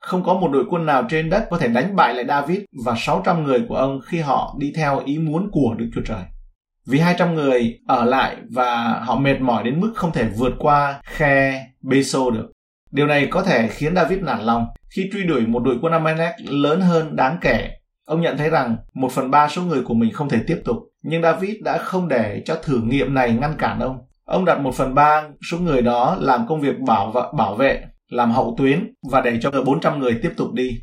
Không 0.00 0.24
có 0.24 0.34
một 0.34 0.48
đội 0.52 0.64
quân 0.70 0.86
nào 0.86 1.06
trên 1.10 1.30
đất 1.30 1.46
có 1.50 1.58
thể 1.58 1.68
đánh 1.68 1.96
bại 1.96 2.14
lại 2.14 2.24
David 2.28 2.58
và 2.84 2.94
600 2.98 3.44
người 3.44 3.64
của 3.68 3.74
ông 3.74 4.00
khi 4.06 4.18
họ 4.18 4.54
đi 4.58 4.72
theo 4.76 5.02
ý 5.04 5.18
muốn 5.18 5.48
của 5.52 5.74
Đức 5.78 5.90
Chúa 5.94 6.02
Trời. 6.06 6.22
Vì 6.86 6.98
200 6.98 7.34
người 7.34 7.78
ở 7.86 8.04
lại 8.04 8.36
và 8.50 9.00
họ 9.04 9.16
mệt 9.16 9.40
mỏi 9.40 9.64
đến 9.64 9.80
mức 9.80 9.92
không 9.94 10.12
thể 10.12 10.24
vượt 10.36 10.52
qua 10.58 11.00
khe 11.04 11.66
Beso 11.82 12.30
được. 12.30 12.52
Điều 12.90 13.06
này 13.06 13.26
có 13.30 13.42
thể 13.42 13.68
khiến 13.68 13.94
David 13.94 14.18
nản 14.18 14.40
lòng 14.40 14.66
khi 14.96 15.10
truy 15.12 15.22
đuổi 15.24 15.46
một 15.46 15.62
đội 15.64 15.78
quân 15.82 15.92
Amalek 15.92 16.34
lớn 16.48 16.80
hơn 16.80 17.16
đáng 17.16 17.38
kể 17.40 17.70
Ông 18.06 18.20
nhận 18.20 18.36
thấy 18.36 18.50
rằng 18.50 18.76
một 18.94 19.12
phần 19.12 19.30
ba 19.30 19.48
số 19.48 19.62
người 19.62 19.82
của 19.82 19.94
mình 19.94 20.12
không 20.12 20.28
thể 20.28 20.38
tiếp 20.46 20.62
tục, 20.64 20.76
nhưng 21.02 21.22
David 21.22 21.56
đã 21.62 21.78
không 21.78 22.08
để 22.08 22.42
cho 22.44 22.54
thử 22.54 22.80
nghiệm 22.80 23.14
này 23.14 23.32
ngăn 23.32 23.54
cản 23.58 23.80
ông. 23.80 23.98
Ông 24.24 24.44
đặt 24.44 24.60
một 24.60 24.74
phần 24.74 24.94
ba 24.94 25.22
số 25.50 25.58
người 25.58 25.82
đó 25.82 26.16
làm 26.20 26.46
công 26.46 26.60
việc 26.60 26.78
bảo 26.86 27.10
vệ, 27.10 27.20
bảo 27.36 27.54
vệ, 27.54 27.84
làm 28.08 28.30
hậu 28.30 28.54
tuyến 28.58 28.94
và 29.10 29.20
để 29.20 29.38
cho 29.40 29.50
400 29.50 29.98
người 29.98 30.18
tiếp 30.22 30.32
tục 30.36 30.52
đi. 30.52 30.80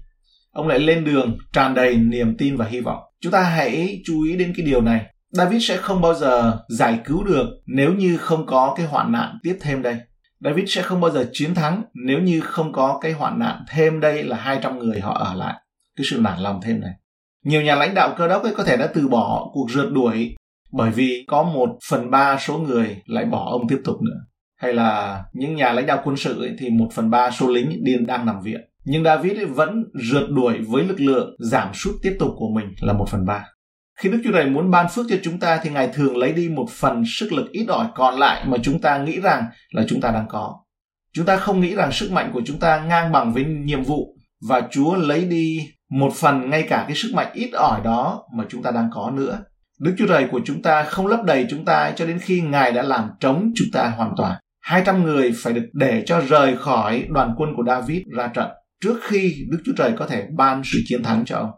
Ông 0.52 0.68
lại 0.68 0.80
lên 0.80 1.06
đường 1.06 1.38
tràn 1.54 1.74
đầy 1.74 1.96
niềm 1.96 2.38
tin 2.38 2.56
và 2.56 2.66
hy 2.66 2.80
vọng. 2.82 3.00
Chúng 3.22 3.32
ta 3.32 3.44
hãy 3.44 4.02
chú 4.06 4.24
ý 4.24 4.36
đến 4.38 4.54
cái 4.58 4.66
điều 4.66 4.82
này. 4.82 5.06
David 5.32 5.68
sẽ 5.70 5.78
không 5.78 6.02
bao 6.02 6.14
giờ 6.14 6.60
giải 6.70 7.00
cứu 7.06 7.24
được 7.24 7.46
nếu 7.66 7.94
như 7.94 8.18
không 8.18 8.46
có 8.46 8.74
cái 8.78 8.86
hoạn 8.86 9.12
nạn 9.12 9.38
tiếp 9.44 9.58
thêm 9.62 9.82
đây. 9.82 9.98
David 10.40 10.66
sẽ 10.68 10.82
không 10.82 11.02
bao 11.02 11.12
giờ 11.12 11.30
chiến 11.34 11.56
thắng 11.56 11.84
nếu 12.06 12.20
như 12.20 12.42
không 12.42 12.72
có 12.74 13.00
cái 13.02 13.12
hoạn 13.12 13.40
nạn 13.40 13.64
thêm 13.70 14.00
đây 14.00 14.24
là 14.24 14.38
200 14.38 14.80
người 14.80 15.00
họ 15.00 15.14
ở 15.14 15.34
lại. 15.34 15.54
Cái 15.96 16.06
sự 16.10 16.20
nản 16.22 16.40
lòng 16.40 16.60
thêm 16.64 16.82
này. 16.82 16.92
Nhiều 17.44 17.62
nhà 17.62 17.76
lãnh 17.76 17.94
đạo 17.94 18.16
cơ 18.18 18.28
đốc 18.28 18.44
ấy 18.44 18.54
có 18.58 18.64
thể 18.64 18.78
đã 18.78 18.88
từ 18.88 19.08
bỏ 19.08 19.50
cuộc 19.54 19.72
rượt 19.72 19.92
đuổi 19.94 20.36
bởi 20.72 20.92
vì 20.92 21.26
có 21.28 21.44
một 21.44 21.70
phần 21.90 22.12
ba 22.12 22.38
số 22.40 22.58
người 22.58 23.02
lại 23.06 23.26
bỏ 23.26 23.50
ông 23.52 23.68
tiếp 23.70 23.82
tục 23.84 24.02
nữa. 24.02 24.20
Hay 24.62 24.74
là 24.74 25.24
những 25.34 25.56
nhà 25.56 25.72
lãnh 25.72 25.86
đạo 25.86 26.02
quân 26.04 26.18
sự 26.18 26.42
ấy, 26.42 26.56
thì 26.60 26.70
một 26.70 26.88
phần 26.94 27.10
ba 27.10 27.32
số 27.32 27.48
lính 27.48 27.84
điên 27.84 28.06
đang 28.06 28.26
nằm 28.26 28.42
viện. 28.44 28.62
Nhưng 28.86 29.04
David 29.04 29.38
ấy 29.38 29.46
vẫn 29.46 29.84
rượt 29.94 30.30
đuổi 30.30 30.60
với 30.68 30.84
lực 30.84 31.00
lượng 31.00 31.36
giảm 31.40 31.74
sút 31.74 31.96
tiếp 32.02 32.16
tục 32.20 32.32
của 32.38 32.50
mình 32.56 32.66
là 32.80 32.94
một 32.94 33.10
phần 33.10 33.26
ba. 33.26 33.46
Khi 34.00 34.10
Đức 34.10 34.22
Chúa 34.24 34.32
Trời 34.32 34.46
muốn 34.46 34.72
ban 34.72 34.90
phước 34.90 35.06
cho 35.10 35.16
chúng 35.24 35.40
ta 35.40 35.60
thì 35.64 35.70
Ngài 35.70 35.88
thường 35.88 36.18
lấy 36.18 36.34
đi 36.34 36.50
một 36.50 36.66
phần 36.70 37.04
sức 37.08 37.34
lực 37.34 37.52
ít 37.52 37.66
ỏi 37.68 37.88
còn 37.96 38.20
lại 38.20 38.46
mà 38.48 38.58
chúng 38.64 38.82
ta 38.82 38.98
nghĩ 38.98 39.20
rằng 39.20 39.46
là 39.72 39.84
chúng 39.88 40.02
ta 40.02 40.12
đang 40.12 40.26
có. 40.30 40.56
Chúng 41.14 41.26
ta 41.26 41.38
không 41.38 41.60
nghĩ 41.60 41.76
rằng 41.76 41.92
sức 41.92 42.12
mạnh 42.12 42.32
của 42.34 42.42
chúng 42.46 42.60
ta 42.60 42.86
ngang 42.86 43.12
bằng 43.12 43.34
với 43.34 43.46
nhiệm 43.46 43.84
vụ 43.84 44.16
và 44.50 44.62
Chúa 44.72 44.96
lấy 44.96 45.26
đi 45.26 45.70
một 46.00 46.14
phần 46.14 46.50
ngay 46.50 46.64
cả 46.70 46.86
cái 46.88 46.96
sức 46.96 47.12
mạnh 47.14 47.28
ít 47.34 47.50
ỏi 47.54 47.82
đó 47.84 48.24
mà 48.38 48.44
chúng 48.50 48.64
ta 48.64 48.72
đang 48.72 48.90
có 48.94 49.12
nữa. 49.12 49.40
Đức 49.80 49.96
Chúa 49.98 50.08
Trời 50.08 50.28
của 50.32 50.42
chúng 50.46 50.62
ta 50.62 50.84
không 50.84 51.08
lấp 51.08 51.24
đầy 51.24 51.46
chúng 51.50 51.66
ta 51.66 51.92
cho 51.96 52.06
đến 52.06 52.20
khi 52.20 52.42
Ngài 52.42 52.72
đã 52.72 52.82
làm 52.82 53.10
trống 53.20 53.52
chúng 53.56 53.68
ta 53.74 53.90
hoàn 53.90 54.14
toàn. 54.18 54.36
200 54.62 55.04
người 55.04 55.34
phải 55.44 55.54
được 55.54 55.66
để 55.74 56.04
cho 56.06 56.22
rời 56.22 56.58
khỏi 56.58 57.06
đoàn 57.10 57.34
quân 57.38 57.56
của 57.56 57.64
David 57.68 58.02
ra 58.18 58.28
trận 58.28 58.50
trước 58.82 59.00
khi 59.04 59.36
Đức 59.50 59.58
Chúa 59.66 59.72
Trời 59.78 59.94
có 59.98 60.08
thể 60.08 60.28
ban 60.38 60.62
sự 60.66 60.80
chiến 60.86 61.04
thắng 61.04 61.26
cho 61.26 61.38
ông. 61.38 61.52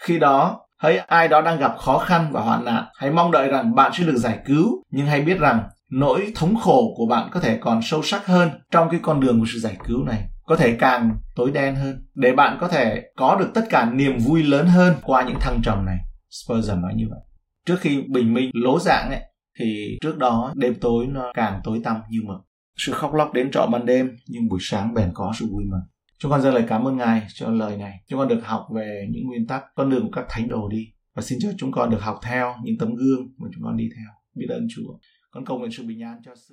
Khi 0.00 0.18
đó, 0.18 0.60
hãy 0.78 0.98
ai 0.98 1.28
đó 1.28 1.40
đang 1.40 1.58
gặp 1.58 1.74
khó 1.78 1.98
khăn 1.98 2.28
và 2.32 2.40
hoạn 2.40 2.64
nạn, 2.64 2.84
hãy 2.94 3.10
mong 3.10 3.30
đợi 3.30 3.48
rằng 3.48 3.74
bạn 3.74 3.92
sẽ 3.94 4.04
được 4.04 4.16
giải 4.16 4.38
cứu, 4.46 4.82
nhưng 4.90 5.06
hãy 5.06 5.20
biết 5.20 5.38
rằng 5.38 5.62
nỗi 5.90 6.32
thống 6.34 6.56
khổ 6.56 6.94
của 6.96 7.06
bạn 7.06 7.28
có 7.32 7.40
thể 7.40 7.58
còn 7.60 7.82
sâu 7.82 8.02
sắc 8.02 8.26
hơn 8.26 8.50
trong 8.70 8.90
cái 8.90 9.00
con 9.02 9.20
đường 9.20 9.40
của 9.40 9.46
sự 9.52 9.58
giải 9.58 9.76
cứu 9.88 10.04
này 10.04 10.29
có 10.50 10.56
thể 10.56 10.76
càng 10.80 11.16
tối 11.36 11.50
đen 11.50 11.74
hơn, 11.74 12.04
để 12.14 12.32
bạn 12.32 12.58
có 12.60 12.68
thể 12.68 13.02
có 13.16 13.36
được 13.40 13.50
tất 13.54 13.64
cả 13.70 13.90
niềm 13.92 14.18
vui 14.18 14.42
lớn 14.42 14.66
hơn 14.66 14.94
qua 15.02 15.24
những 15.24 15.36
thăng 15.40 15.60
trầm 15.62 15.84
này. 15.84 15.98
Spurgeon 16.30 16.82
nói 16.82 16.92
như 16.96 17.04
vậy. 17.10 17.18
Trước 17.66 17.76
khi 17.80 18.02
bình 18.08 18.34
minh 18.34 18.50
lố 18.54 18.78
dạng 18.78 19.10
ấy, 19.10 19.20
thì 19.58 19.98
trước 20.02 20.18
đó 20.18 20.52
đêm 20.56 20.74
tối 20.80 21.06
nó 21.06 21.32
càng 21.34 21.60
tối 21.64 21.80
tăm 21.84 21.96
như 22.10 22.20
mực. 22.24 22.36
Sự 22.76 22.92
khóc 22.92 23.14
lóc 23.14 23.32
đến 23.32 23.50
trọ 23.50 23.66
ban 23.66 23.86
đêm, 23.86 24.16
nhưng 24.28 24.48
buổi 24.48 24.58
sáng 24.62 24.94
bèn 24.94 25.10
có 25.14 25.32
sự 25.38 25.46
vui 25.46 25.64
mừng. 25.64 25.80
Chúng 26.18 26.30
con 26.30 26.42
dâng 26.42 26.54
lời 26.54 26.64
cảm 26.68 26.84
ơn 26.84 26.96
ngài 26.96 27.26
cho 27.34 27.48
lời 27.48 27.76
này. 27.76 28.00
Chúng 28.08 28.18
con 28.18 28.28
được 28.28 28.40
học 28.44 28.66
về 28.74 29.06
những 29.10 29.26
nguyên 29.26 29.46
tắc 29.46 29.62
con 29.74 29.90
đường 29.90 30.02
của 30.02 30.12
các 30.12 30.24
thánh 30.28 30.48
đồ 30.48 30.68
đi. 30.68 30.86
Và 31.14 31.22
xin 31.22 31.38
cho 31.42 31.48
chúng 31.58 31.72
con 31.72 31.90
được 31.90 32.00
học 32.00 32.20
theo 32.22 32.54
những 32.64 32.78
tấm 32.78 32.94
gương 32.94 33.28
mà 33.38 33.48
chúng 33.54 33.64
con 33.64 33.76
đi 33.76 33.88
theo. 33.96 34.06
Biết 34.34 34.46
ơn 34.50 34.66
chúa. 34.76 34.98
Con 35.30 35.44
cầu 35.44 35.58
nguyện 35.58 35.70
sự 35.72 35.82
bình 35.86 36.02
an 36.02 36.16
cho 36.24 36.32
sự 36.34 36.48